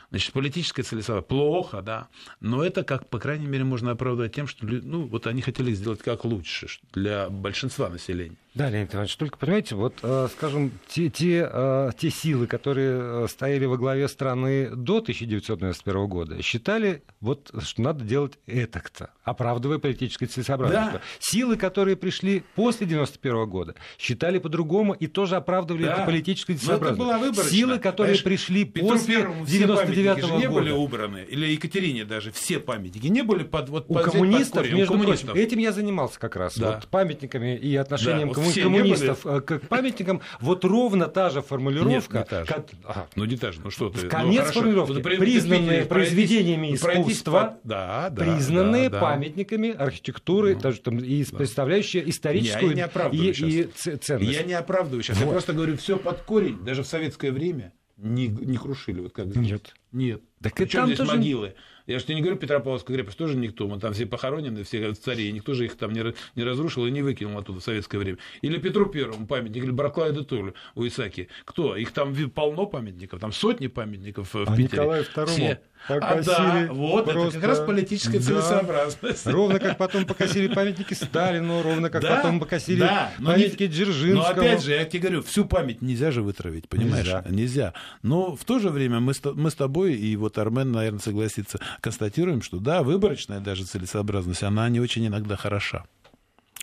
Значит, 0.10 0.32
политическая 0.32 0.84
целесообразность 0.84 1.28
плохо, 1.28 1.82
да, 1.82 2.08
но 2.40 2.64
это, 2.64 2.84
как, 2.84 3.10
по 3.10 3.20
крайней 3.20 3.48
мере, 3.48 3.66
можно 3.66 3.92
оправдать 3.92 4.34
тем, 4.34 4.48
что 4.48 4.66
ну, 4.66 5.06
вот 5.06 5.28
они 5.28 5.42
хотели 5.42 5.74
сделать 5.74 6.02
как 6.02 6.24
лучше 6.24 6.68
для 6.94 7.30
большинства 7.30 7.90
населения. 7.90 8.38
Да, 8.58 8.72
Леонид 8.72 8.92
Иванович, 8.92 9.18
только 9.18 9.38
понимаете, 9.38 9.76
вот, 9.76 10.00
э, 10.02 10.28
скажем, 10.32 10.72
те, 10.88 11.10
те, 11.10 11.48
э, 11.48 11.92
те 11.96 12.10
силы, 12.10 12.48
которые 12.48 13.26
э, 13.26 13.28
стояли 13.30 13.66
во 13.66 13.78
главе 13.78 14.08
страны 14.08 14.72
до 14.72 14.98
1991 14.98 16.08
года, 16.08 16.42
считали, 16.42 17.04
вот, 17.22 17.52
что 17.62 17.82
надо 17.84 18.04
делать 18.04 18.40
это-то, 18.48 19.12
оправдывая 19.24 19.78
политическое 19.78 20.26
целесообразность. 20.26 20.94
Да. 20.94 21.02
Силы, 21.20 21.56
которые 21.56 21.96
пришли 21.98 22.44
после 22.56 22.88
1991 22.88 23.48
года, 23.48 23.76
считали 24.00 24.40
по-другому 24.40 24.94
и 24.94 25.06
тоже 25.06 25.36
оправдывали 25.36 25.84
да. 25.84 25.94
это 25.94 26.06
политическое 26.06 26.56
целесообразность. 26.56 27.52
Силы, 27.52 27.78
которые 27.78 28.16
Знаешь, 28.16 28.24
пришли 28.24 28.66
Петру 28.66 28.90
после 28.90 29.18
1999 29.20 30.22
года. 30.22 30.36
не 30.36 30.50
были 30.50 30.72
убраны, 30.72 31.24
или 31.30 31.46
Екатерине 31.46 32.06
даже, 32.06 32.32
все 32.32 32.60
памятники 32.60 33.06
не 33.06 33.22
были 33.22 33.44
под, 33.44 33.70
вот, 33.70 33.86
у 33.88 33.94
под, 33.94 34.06
коммунистов, 34.06 34.54
под 34.54 34.62
корень, 34.64 34.78
между 34.78 34.94
у 34.94 34.98
коммунистов. 34.98 35.30
Прочим, 35.34 35.44
этим 35.48 35.60
я 35.60 35.72
занимался 35.72 36.20
как 36.20 36.36
раз, 36.36 36.58
да. 36.58 36.72
вот, 36.72 36.88
памятниками 36.88 37.56
и 37.56 37.76
отношением 37.76 38.30
да, 38.30 38.47
вот 38.48 38.64
коммунистов 38.64 39.26
э, 39.26 39.42
к 39.42 39.60
памятникам, 39.68 40.22
вот 40.40 40.66
ровно 40.66 41.08
та 41.08 41.30
же 41.30 41.42
формулировка. 41.42 42.20
Нет, 42.20 42.32
не 42.32 42.38
та 42.38 42.46
же. 42.46 42.54
Как... 42.54 42.66
Ага. 42.86 43.08
Ну, 43.16 43.26
не 43.26 43.38
та 43.38 43.52
же, 43.52 43.62
ну 43.64 43.72
что 43.72 43.90
ты. 43.90 44.08
Конец 44.08 44.46
ну, 44.48 44.52
формулировки. 44.54 44.94
Ну, 44.94 45.02
признанные 45.02 45.86
произведениями 45.86 46.76
искусства, 46.76 47.58
да, 47.64 48.10
да, 48.10 48.24
признанные 48.24 48.90
да, 48.90 49.00
да. 49.00 49.02
памятниками 49.02 49.72
архитектуры, 49.72 50.56
ну, 50.56 50.62
даже, 50.62 50.82
там, 50.82 50.98
и 50.98 51.24
да. 51.24 51.38
представляющие 51.38 52.10
историческую 52.10 52.76
я, 52.76 52.90
я 52.94 53.10
и, 53.12 53.32
и 53.32 53.64
ценность. 53.98 54.32
Я 54.32 54.44
не 54.44 54.54
оправдываю 54.54 55.04
сейчас, 55.04 55.18
вот. 55.18 55.26
я 55.26 55.32
просто 55.32 55.54
говорю, 55.54 55.78
все 55.78 55.98
под 55.98 56.22
корень, 56.22 56.64
даже 56.64 56.84
в 56.84 56.88
советское 56.88 57.32
время 57.32 57.74
не, 57.98 58.28
не 58.28 58.58
крушили, 58.58 59.02
вот 59.02 59.14
как. 59.14 59.28
Нет. 59.36 59.74
Нет. 59.98 60.22
Так 60.42 60.54
Причем 60.54 60.86
здесь 60.86 61.00
тоже... 61.00 61.12
могилы? 61.12 61.56
Я 61.88 62.00
же 62.00 62.06
тебе 62.06 62.16
не 62.16 62.22
говорю, 62.22 62.38
Петропавловская 62.38 62.96
крепость 62.96 63.18
тоже 63.18 63.38
никто, 63.38 63.66
мы 63.66 63.80
там 63.80 63.94
все 63.94 64.06
похоронены, 64.06 64.64
все 64.66 64.94
цари, 64.94 65.32
никто 65.32 65.54
же 65.54 65.66
их 65.66 65.78
там 65.78 65.94
не, 65.94 66.14
не 66.36 66.44
разрушил 66.44 66.86
и 66.86 66.92
не 66.92 67.02
выкинул 67.02 67.40
оттуда 67.40 67.62
в 67.62 67.64
советское 67.64 67.98
время. 67.98 68.18
Или 68.42 68.58
Петру 68.58 68.88
Первому 68.88 69.26
памятник, 69.26 69.64
или 69.64 69.72
Барклаю 69.72 70.14
де 70.14 70.24
Толю 70.24 70.54
у 70.76 70.86
Исаки. 70.86 71.30
Кто? 71.46 71.78
Их 71.78 71.92
там 71.92 72.14
полно 72.30 72.66
памятников, 72.66 73.22
там 73.22 73.32
сотни 73.32 73.68
памятников 73.68 74.34
в 74.34 74.36
а 74.36 74.56
Питере. 74.56 74.84
Николаю 74.84 75.04
Второму 75.06 75.34
все. 75.34 75.62
А 75.88 76.22
да, 76.22 76.68
вот 76.72 77.06
просто... 77.06 77.28
это 77.30 77.40
как 77.40 77.44
раз 77.44 77.60
политическая 77.60 78.20
целесообразность. 78.20 79.24
Да. 79.24 79.32
Ровно 79.32 79.60
как 79.60 79.78
потом 79.78 80.06
покосили 80.06 80.54
памятники 80.54 80.94
Сталину, 80.94 81.62
ровно 81.62 81.90
как 81.90 82.02
да, 82.02 82.18
потом 82.18 82.40
покосили 82.40 82.80
да, 82.80 83.14
памятники 83.24 83.64
не... 83.64 83.70
Дзержинскому. 83.70 84.36
Но 84.36 84.42
опять 84.42 84.64
же, 84.64 84.72
я 84.72 84.84
тебе 84.86 85.02
говорю, 85.02 85.22
всю 85.22 85.46
память 85.46 85.82
нельзя 85.82 86.12
же 86.12 86.24
вытравить, 86.24 86.68
понимаешь? 86.68 87.06
Нельзя. 87.06 87.24
нельзя. 87.30 87.74
Но 88.02 88.36
в 88.36 88.44
то 88.44 88.60
же 88.60 88.70
время 88.70 89.00
мы 89.00 89.14
с, 89.14 89.22
мы 89.24 89.50
с 89.50 89.56
тобой, 89.56 89.87
и 89.96 90.16
вот 90.16 90.38
Армен, 90.38 90.72
наверное, 90.72 91.00
согласится, 91.00 91.60
констатируем, 91.82 92.42
что 92.42 92.60
да, 92.60 92.84
выборочная 92.84 93.40
даже 93.40 93.66
целесообразность, 93.66 94.44
она 94.44 94.68
не 94.70 94.80
очень 94.80 95.06
иногда 95.08 95.36
хороша. 95.36 95.86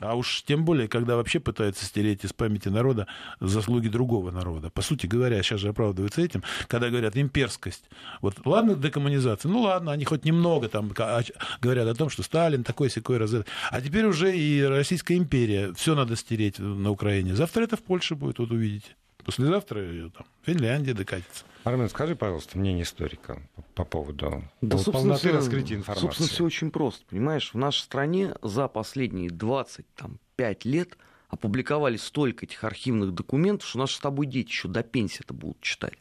А 0.00 0.16
уж 0.16 0.42
тем 0.42 0.64
более, 0.64 0.88
когда 0.88 1.14
вообще 1.14 1.38
пытаются 1.38 1.84
стереть 1.84 2.24
из 2.24 2.32
памяти 2.32 2.68
народа 2.68 3.06
заслуги 3.38 3.88
другого 3.88 4.32
народа. 4.32 4.70
По 4.70 4.82
сути 4.82 5.06
говоря, 5.06 5.40
сейчас 5.42 5.60
же 5.60 5.68
оправдываются 5.68 6.20
этим, 6.20 6.42
когда 6.66 6.90
говорят 6.90 7.16
имперскость. 7.16 7.84
Вот 8.20 8.44
ладно, 8.44 8.74
декоммунизация, 8.74 9.48
ну 9.48 9.60
ладно, 9.60 9.92
они 9.92 10.04
хоть 10.04 10.24
немного 10.24 10.68
там 10.68 10.88
говорят 11.60 11.86
о 11.86 11.94
том, 11.94 12.10
что 12.10 12.24
Сталин 12.24 12.64
такой 12.64 12.90
секой 12.90 13.18
раз. 13.18 13.32
А 13.70 13.80
теперь 13.80 14.06
уже 14.06 14.36
и 14.36 14.62
Российская 14.62 15.16
империя, 15.16 15.72
все 15.74 15.94
надо 15.94 16.16
стереть 16.16 16.58
на 16.58 16.90
Украине. 16.90 17.36
Завтра 17.36 17.62
это 17.62 17.76
в 17.76 17.82
Польше 17.82 18.16
будет, 18.16 18.40
вот 18.40 18.50
увидите. 18.50 18.96
Послезавтра 19.24 20.10
там, 20.10 20.26
Финляндия 20.42 20.94
докатится. 20.94 21.44
Армен, 21.64 21.88
скажи, 21.88 22.14
пожалуйста, 22.14 22.58
мнение 22.58 22.84
историка 22.84 23.42
по 23.74 23.84
поводу 23.84 24.44
да, 24.60 24.76
полноты 24.76 25.32
раскрытия 25.32 25.76
информации. 25.76 26.06
Собственно, 26.06 26.28
все 26.28 26.44
очень 26.44 26.70
просто. 26.70 27.04
Понимаешь, 27.06 27.52
в 27.54 27.58
нашей 27.58 27.80
стране 27.80 28.34
за 28.42 28.68
последние 28.68 29.30
25 29.30 30.64
лет 30.66 30.98
опубликовали 31.28 31.96
столько 31.96 32.44
этих 32.44 32.62
архивных 32.64 33.14
документов, 33.14 33.66
что 33.68 33.78
наши 33.78 33.96
с 33.96 34.00
тобой 34.00 34.26
дети 34.26 34.48
еще 34.48 34.68
до 34.68 34.82
пенсии 34.82 35.22
это 35.24 35.32
будут 35.32 35.60
читать. 35.62 35.94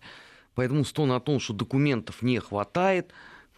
Поэтому 0.53 0.83
стон 0.83 1.11
о 1.13 1.19
том, 1.19 1.39
что 1.39 1.53
документов 1.53 2.21
не 2.21 2.39
хватает, 2.39 3.11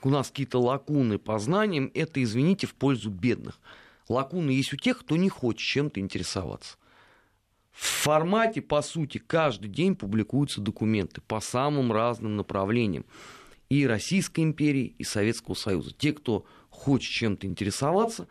у 0.03 0.09
нас 0.09 0.29
какие-то 0.29 0.59
лакуны 0.59 1.17
по 1.17 1.39
знаниям, 1.39 1.89
это, 1.95 2.21
извините, 2.21 2.67
в 2.67 2.75
пользу 2.75 3.09
бедных. 3.09 3.59
Лакуны 4.07 4.51
есть 4.51 4.71
у 4.71 4.77
тех, 4.77 4.99
кто 4.99 5.17
не 5.17 5.29
хочет 5.29 5.61
чем-то 5.61 5.99
интересоваться. 5.99 6.77
В 7.75 7.87
формате, 8.03 8.61
по 8.61 8.81
сути, 8.81 9.17
каждый 9.17 9.67
день 9.67 9.95
публикуются 9.97 10.61
документы 10.61 11.19
по 11.19 11.41
самым 11.41 11.91
разным 11.91 12.37
направлениям. 12.37 13.05
И 13.67 13.85
Российской 13.85 14.41
империи, 14.41 14.95
и 14.97 15.03
Советского 15.03 15.55
Союза. 15.55 15.91
Те, 15.91 16.13
кто 16.13 16.45
хочет 16.69 17.11
чем-то 17.11 17.47
интересоваться, 17.47 18.29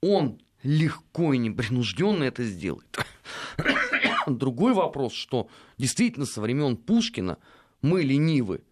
он 0.00 0.40
легко 0.62 1.32
и 1.32 1.38
непринужденно 1.38 2.22
это 2.22 2.44
сделает. 2.44 2.98
Другой 4.28 4.74
вопрос, 4.74 5.12
что 5.12 5.48
действительно 5.76 6.26
со 6.26 6.40
времен 6.40 6.76
Пушкина 6.76 7.38
мы 7.80 8.02
ленивы. 8.02 8.62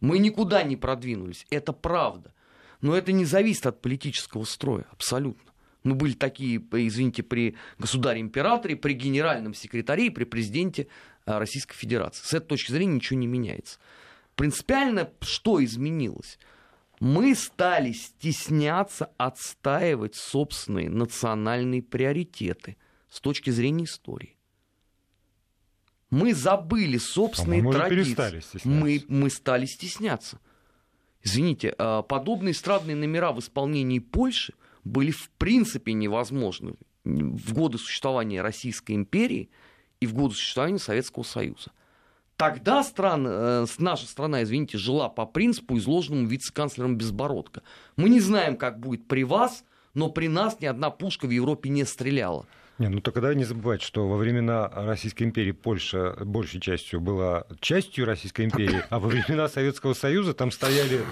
Мы 0.00 0.18
никуда 0.18 0.62
не 0.62 0.76
продвинулись. 0.76 1.46
Это 1.50 1.74
правда. 1.74 2.32
Но 2.80 2.96
это 2.96 3.12
не 3.12 3.26
зависит 3.26 3.66
от 3.66 3.82
политического 3.82 4.44
строя, 4.44 4.86
абсолютно. 4.90 5.43
Мы 5.84 5.94
были 5.94 6.14
такие, 6.14 6.56
извините, 6.72 7.22
при 7.22 7.56
государе-императоре, 7.78 8.74
при 8.74 8.94
генеральном 8.94 9.52
секретаре 9.52 10.06
и 10.06 10.10
при 10.10 10.24
президенте 10.24 10.88
э, 11.26 11.38
Российской 11.38 11.76
Федерации. 11.76 12.24
С 12.24 12.32
этой 12.32 12.48
точки 12.48 12.72
зрения 12.72 12.94
ничего 12.94 13.18
не 13.18 13.26
меняется. 13.26 13.78
Принципиально 14.34 15.10
что 15.20 15.62
изменилось? 15.62 16.38
Мы 17.00 17.34
стали 17.34 17.92
стесняться 17.92 19.10
отстаивать 19.18 20.14
собственные 20.14 20.88
национальные 20.88 21.82
приоритеты 21.82 22.78
с 23.10 23.20
точки 23.20 23.50
зрения 23.50 23.84
истории. 23.84 24.38
Мы 26.08 26.32
забыли 26.32 26.96
собственные 26.96 27.60
а 27.60 27.64
мы 27.64 27.72
традиции. 27.72 28.42
Мы, 28.64 29.04
мы 29.08 29.28
стали 29.28 29.66
стесняться. 29.66 30.40
Извините, 31.22 31.74
э, 31.76 32.02
подобные 32.08 32.52
эстрадные 32.52 32.96
номера 32.96 33.32
в 33.32 33.40
исполнении 33.40 33.98
Польши– 33.98 34.54
были 34.84 35.10
в 35.10 35.30
принципе 35.30 35.92
невозможны 35.92 36.74
в 37.04 37.52
годы 37.52 37.78
существования 37.78 38.42
Российской 38.42 38.92
империи 38.92 39.50
и 40.00 40.06
в 40.06 40.14
годы 40.14 40.34
существования 40.34 40.78
Советского 40.78 41.22
Союза. 41.22 41.72
Тогда 42.36 42.82
страна, 42.82 43.30
э, 43.30 43.66
наша 43.78 44.06
страна, 44.06 44.42
извините, 44.42 44.76
жила 44.76 45.08
по 45.08 45.24
принципу, 45.24 45.78
изложенному 45.78 46.26
вице-канцлером 46.26 46.96
Безбородко. 46.96 47.62
Мы 47.96 48.08
не 48.08 48.20
знаем, 48.20 48.56
как 48.56 48.80
будет 48.80 49.06
при 49.06 49.22
вас, 49.22 49.64
но 49.94 50.10
при 50.10 50.26
нас 50.26 50.60
ни 50.60 50.66
одна 50.66 50.90
пушка 50.90 51.26
в 51.26 51.30
Европе 51.30 51.68
не 51.68 51.84
стреляла. 51.84 52.46
Не, 52.78 52.88
ну 52.88 53.00
давай 53.00 53.36
не 53.36 53.44
забывать, 53.44 53.82
что 53.82 54.08
во 54.08 54.16
времена 54.16 54.68
Российской 54.68 55.22
империи 55.22 55.52
Польша 55.52 56.16
большей 56.24 56.60
частью 56.60 57.00
была 57.00 57.46
частью 57.60 58.04
Российской 58.04 58.46
империи, 58.46 58.82
а 58.90 58.98
во 58.98 59.08
времена 59.08 59.48
Советского 59.48 59.94
Союза 59.94 60.34
там 60.34 60.50
стояли 60.50 61.02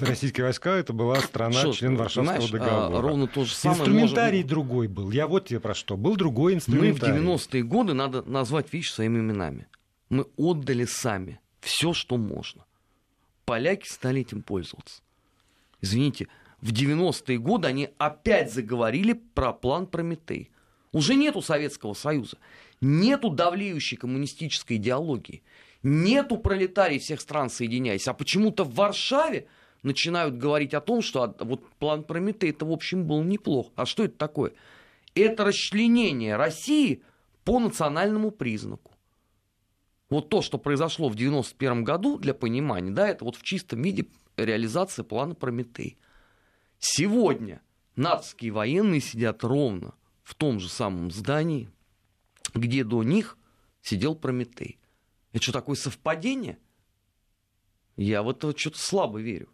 российские 0.00 0.44
войска, 0.44 0.76
это 0.76 0.92
была 0.92 1.16
страна, 1.20 1.60
что, 1.60 1.72
член 1.72 1.96
Варшавского 1.96 2.48
договора. 2.48 2.98
А, 2.98 3.00
ровно 3.00 3.26
то 3.28 3.46
же 3.46 3.54
самое. 3.54 3.80
Инструментарий 3.80 4.38
можем... 4.40 4.48
другой 4.48 4.88
был. 4.88 5.10
Я 5.10 5.26
вот 5.26 5.48
тебе 5.48 5.60
про 5.60 5.74
что. 5.74 5.96
Был 5.96 6.16
другой 6.16 6.54
инструментарий. 6.54 7.18
Мы 7.18 7.36
в 7.36 7.40
90-е 7.40 7.62
годы, 7.62 7.94
надо 7.94 8.22
назвать 8.22 8.70
вещи 8.72 8.92
своими 8.92 9.18
именами. 9.18 9.68
Мы 10.10 10.26
отдали 10.36 10.84
сами 10.84 11.40
все, 11.60 11.94
что 11.94 12.18
можно. 12.18 12.64
Поляки 13.46 13.88
стали 13.88 14.20
этим 14.20 14.42
пользоваться. 14.42 15.02
Извините, 15.80 16.28
в 16.60 16.72
90-е 16.72 17.38
годы 17.38 17.68
они 17.68 17.90
опять 17.96 18.52
заговорили 18.52 19.14
про 19.14 19.52
план 19.52 19.86
Прометей. 19.86 20.50
Уже 20.92 21.14
нету 21.14 21.42
Советского 21.42 21.94
Союза, 21.94 22.38
нету 22.80 23.30
давлеющей 23.30 23.96
коммунистической 23.96 24.76
идеологии, 24.76 25.42
нету 25.82 26.38
пролетарий 26.38 26.98
всех 26.98 27.20
стран 27.20 27.50
соединяясь, 27.50 28.08
а 28.08 28.14
почему-то 28.14 28.64
в 28.64 28.74
Варшаве 28.74 29.46
начинают 29.82 30.36
говорить 30.36 30.74
о 30.74 30.80
том, 30.80 31.02
что 31.02 31.34
вот 31.40 31.68
план 31.78 32.02
Прометей 32.02 32.50
это 32.50 32.64
в 32.64 32.72
общем 32.72 33.06
был 33.06 33.22
неплох. 33.22 33.70
А 33.76 33.86
что 33.86 34.04
это 34.04 34.16
такое? 34.16 34.52
Это 35.14 35.44
расчленение 35.44 36.36
России 36.36 37.02
по 37.44 37.58
национальному 37.58 38.30
признаку. 38.30 38.92
Вот 40.08 40.28
то, 40.28 40.40
что 40.40 40.58
произошло 40.58 41.08
в 41.08 41.16
91 41.16 41.84
году, 41.84 42.18
для 42.18 42.34
понимания, 42.34 42.90
да, 42.90 43.08
это 43.08 43.24
вот 43.24 43.36
в 43.36 43.42
чистом 43.42 43.82
виде 43.82 44.06
реализация 44.36 45.04
плана 45.04 45.34
Прометей. 45.34 45.96
Сегодня 46.78 47.60
натовские 47.96 48.52
военные 48.52 49.00
сидят 49.00 49.42
ровно 49.42 49.94
в 50.26 50.34
том 50.34 50.58
же 50.58 50.68
самом 50.68 51.12
здании, 51.12 51.70
где 52.52 52.82
до 52.82 53.04
них 53.04 53.38
сидел 53.80 54.16
Прометей. 54.16 54.80
Это 55.30 55.40
что, 55.40 55.52
такое 55.52 55.76
совпадение? 55.76 56.58
Я 57.96 58.24
в 58.24 58.30
это 58.30 58.58
что-то 58.58 58.76
слабо 58.76 59.20
верю. 59.20 59.48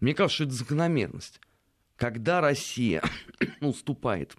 Мне 0.00 0.14
кажется, 0.14 0.34
что 0.34 0.44
это 0.44 0.52
закономерность. 0.52 1.40
Когда 1.96 2.42
Россия 2.42 3.02
уступает 3.62 4.36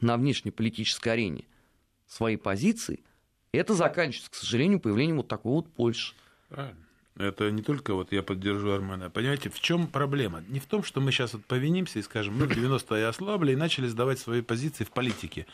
на 0.00 0.16
внешнеполитической 0.16 1.08
арене 1.08 1.44
свои 2.06 2.36
позиции, 2.36 3.02
это 3.50 3.74
заканчивается, 3.74 4.30
к 4.30 4.36
сожалению, 4.36 4.78
появлением 4.78 5.16
вот 5.16 5.26
такого 5.26 5.54
вот 5.54 5.74
Польши. 5.74 6.14
Правильно. 6.48 6.86
Это 7.16 7.50
не 7.50 7.62
только 7.62 7.94
вот 7.94 8.12
я 8.12 8.22
поддержу 8.22 8.70
Армена. 8.70 9.08
Понимаете, 9.08 9.48
в 9.48 9.58
чем 9.60 9.86
проблема? 9.86 10.42
Не 10.48 10.60
в 10.60 10.66
том, 10.66 10.84
что 10.84 11.00
мы 11.00 11.12
сейчас 11.12 11.32
вот 11.32 11.44
повинимся 11.46 11.98
и 11.98 12.02
скажем, 12.02 12.36
мы 12.38 12.46
в 12.46 12.50
90-е 12.50 13.06
ослабли 13.06 13.52
и 13.52 13.56
начали 13.56 13.86
сдавать 13.86 14.18
свои 14.18 14.42
позиции 14.42 14.84
в 14.84 14.90
политике. 14.90 15.46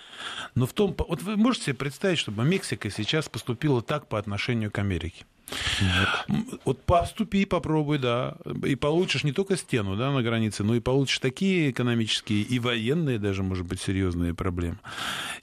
Но 0.57 0.67
в 0.67 0.73
том... 0.73 0.95
Вот 0.99 1.23
вы 1.23 1.37
можете 1.37 1.67
себе 1.67 1.75
представить, 1.75 2.19
чтобы 2.19 2.45
Мексика 2.45 2.91
сейчас 2.91 3.29
поступила 3.29 3.81
так 3.81 4.09
по 4.09 4.19
отношению 4.19 4.73
к 4.73 4.79
Америке? 4.79 5.25
Вот 6.65 6.83
поступи, 6.83 7.45
попробуй, 7.45 7.99
да. 7.99 8.37
И 8.65 8.75
получишь 8.75 9.25
не 9.25 9.33
только 9.33 9.57
стену 9.57 9.97
да, 9.97 10.11
на 10.11 10.23
границе, 10.23 10.65
но 10.65 10.75
и 10.75 10.81
получишь 10.81 11.19
такие 11.19 11.71
экономические 11.71 12.43
и 12.43 12.59
военные 12.59 13.19
даже, 13.19 13.43
может 13.43 13.67
быть, 13.67 13.81
серьезные 13.81 14.35
проблемы. 14.35 14.79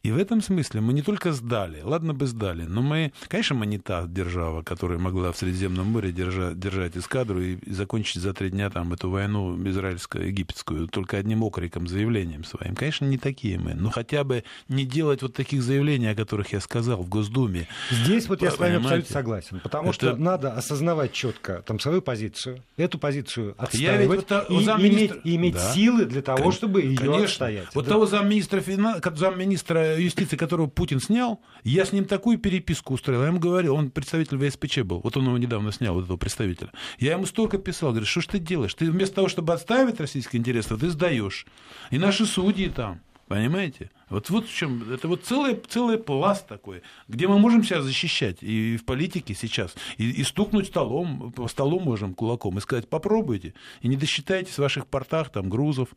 И 0.03 0.11
в 0.11 0.17
этом 0.17 0.41
смысле 0.41 0.81
мы 0.81 0.93
не 0.93 1.01
только 1.01 1.33
сдали, 1.33 1.81
ладно 1.83 2.13
бы 2.13 2.25
сдали, 2.25 2.63
но 2.63 2.81
мы, 2.81 3.11
конечно, 3.27 3.55
мы 3.55 3.65
не 3.65 3.79
та 3.79 4.05
держава, 4.07 4.63
которая 4.63 4.97
могла 4.97 5.31
в 5.31 5.37
Средиземном 5.37 5.87
море 5.87 6.11
держать, 6.11 6.59
держать 6.59 6.97
эскадру 6.97 7.41
и, 7.41 7.55
и 7.55 7.73
закончить 7.73 8.21
за 8.21 8.33
три 8.33 8.49
дня 8.49 8.69
там 8.69 8.93
эту 8.93 9.09
войну 9.09 9.57
израильско-египетскую 9.67 10.87
только 10.87 11.17
одним 11.17 11.43
окриком, 11.43 11.87
заявлением 11.87 12.43
своим. 12.43 12.75
Конечно, 12.75 13.05
не 13.05 13.17
такие 13.17 13.59
мы, 13.59 13.73
но 13.73 13.89
хотя 13.89 14.23
бы 14.23 14.43
не 14.67 14.85
делать 14.85 15.21
вот 15.21 15.33
таких 15.33 15.61
заявлений, 15.61 16.07
о 16.07 16.15
которых 16.15 16.53
я 16.53 16.61
сказал 16.61 17.03
в 17.03 17.09
Госдуме. 17.09 17.67
Здесь 17.91 18.27
вот 18.27 18.41
я 18.41 18.51
с 18.51 18.57
вами 18.57 18.75
абсолютно 18.75 19.11
согласен, 19.11 19.59
потому 19.59 19.93
что 19.99 20.09
это... 20.11 20.21
надо 20.21 20.53
осознавать 20.53 21.13
четко 21.13 21.61
там 21.65 21.79
свою 21.79 22.01
позицию, 22.01 22.63
эту 22.77 22.97
позицию 22.97 23.55
отстаивать 23.57 24.29
вот, 24.31 24.49
и 24.49 24.53
иметь, 24.55 25.13
иметь 25.23 25.53
да. 25.53 25.73
силы 25.73 26.05
для 26.05 26.21
того, 26.21 26.43
Кон... 26.43 26.51
чтобы 26.51 26.81
ее 26.81 26.97
Конечно. 26.97 27.25
отстоять. 27.25 27.67
Вот 27.75 27.85
да. 27.85 27.91
того 27.91 28.05
замминистра, 28.05 28.61
фина... 28.61 29.01
замминистра 29.15 29.99
юстиции, 29.99 30.37
которого 30.37 30.67
Путин 30.67 30.99
снял, 30.99 31.41
я 31.63 31.85
с 31.85 31.91
ним 31.91 32.05
такую 32.05 32.37
переписку 32.37 32.93
устроил. 32.93 33.21
Я 33.21 33.27
ему 33.27 33.39
говорил, 33.39 33.75
он 33.75 33.91
представитель 33.91 34.37
ВСПЧ 34.37 34.79
был, 34.79 35.01
вот 35.01 35.15
он 35.17 35.25
его 35.25 35.37
недавно 35.37 35.71
снял, 35.71 35.93
вот 35.93 36.05
этого 36.05 36.17
представителя. 36.17 36.71
Я 36.97 37.13
ему 37.13 37.25
столько 37.25 37.57
писал, 37.57 37.91
говорю, 37.91 38.05
что 38.05 38.21
ж 38.21 38.27
ты 38.27 38.39
делаешь? 38.39 38.73
Ты 38.73 38.89
вместо 38.89 39.15
того, 39.15 39.27
чтобы 39.27 39.53
отстаивать 39.53 39.99
российские 39.99 40.39
интересы, 40.39 40.77
ты 40.77 40.89
сдаешь. 40.89 41.45
И 41.91 41.97
наши 41.97 42.25
судьи 42.25 42.69
там. 42.69 43.01
Понимаете? 43.27 43.91
Вот, 44.09 44.29
вот 44.29 44.47
в 44.47 44.53
чем. 44.53 44.91
Это 44.91 45.07
вот 45.07 45.23
целый, 45.23 45.59
целый 45.67 45.97
пласт 45.97 46.47
такой, 46.47 46.81
где 47.07 47.27
мы 47.27 47.39
можем 47.39 47.63
себя 47.63 47.81
защищать 47.81 48.37
и 48.41 48.77
в 48.77 48.85
политике 48.85 49.33
сейчас. 49.33 49.75
И, 49.97 50.09
и 50.09 50.23
стукнуть 50.23 50.67
столом, 50.67 51.31
по 51.31 51.47
столу 51.47 51.79
можем 51.79 52.13
кулаком 52.13 52.57
и 52.57 52.61
сказать, 52.61 52.89
попробуйте. 52.89 53.53
И 53.81 53.87
не 53.87 53.95
досчитайтесь 53.95 54.55
в 54.55 54.59
ваших 54.59 54.87
портах 54.87 55.29
там 55.29 55.49
грузов, 55.49 55.89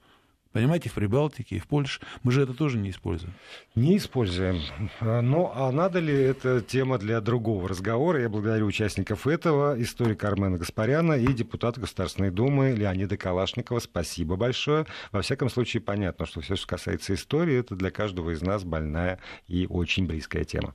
Понимаете, 0.52 0.90
в 0.90 0.94
Прибалтике 0.94 1.58
в 1.58 1.66
Польше. 1.66 2.00
Мы 2.22 2.32
же 2.32 2.42
это 2.42 2.54
тоже 2.54 2.78
не 2.78 2.90
используем. 2.90 3.34
Не 3.74 3.96
используем. 3.96 4.60
Ну, 5.00 5.50
а 5.54 5.72
надо 5.72 5.98
ли 5.98 6.14
это 6.14 6.60
тема 6.60 6.98
для 6.98 7.20
другого 7.20 7.68
разговора? 7.68 8.20
Я 8.20 8.28
благодарю 8.28 8.66
участников 8.66 9.26
этого, 9.26 9.80
историка 9.80 10.28
Армена 10.28 10.58
Гаспаряна 10.58 11.14
и 11.14 11.32
депутата 11.32 11.80
Государственной 11.80 12.30
Думы 12.30 12.72
Леонида 12.72 13.16
Калашникова. 13.16 13.78
Спасибо 13.78 14.36
большое. 14.36 14.86
Во 15.10 15.22
всяком 15.22 15.48
случае, 15.48 15.80
понятно, 15.80 16.26
что 16.26 16.40
все, 16.40 16.56
что 16.56 16.66
касается 16.66 17.14
истории, 17.14 17.56
это 17.56 17.74
для 17.74 17.90
каждого 17.90 18.30
из 18.30 18.42
нас 18.42 18.64
больная 18.64 19.18
и 19.48 19.66
очень 19.68 20.06
близкая 20.06 20.44
тема. 20.44 20.74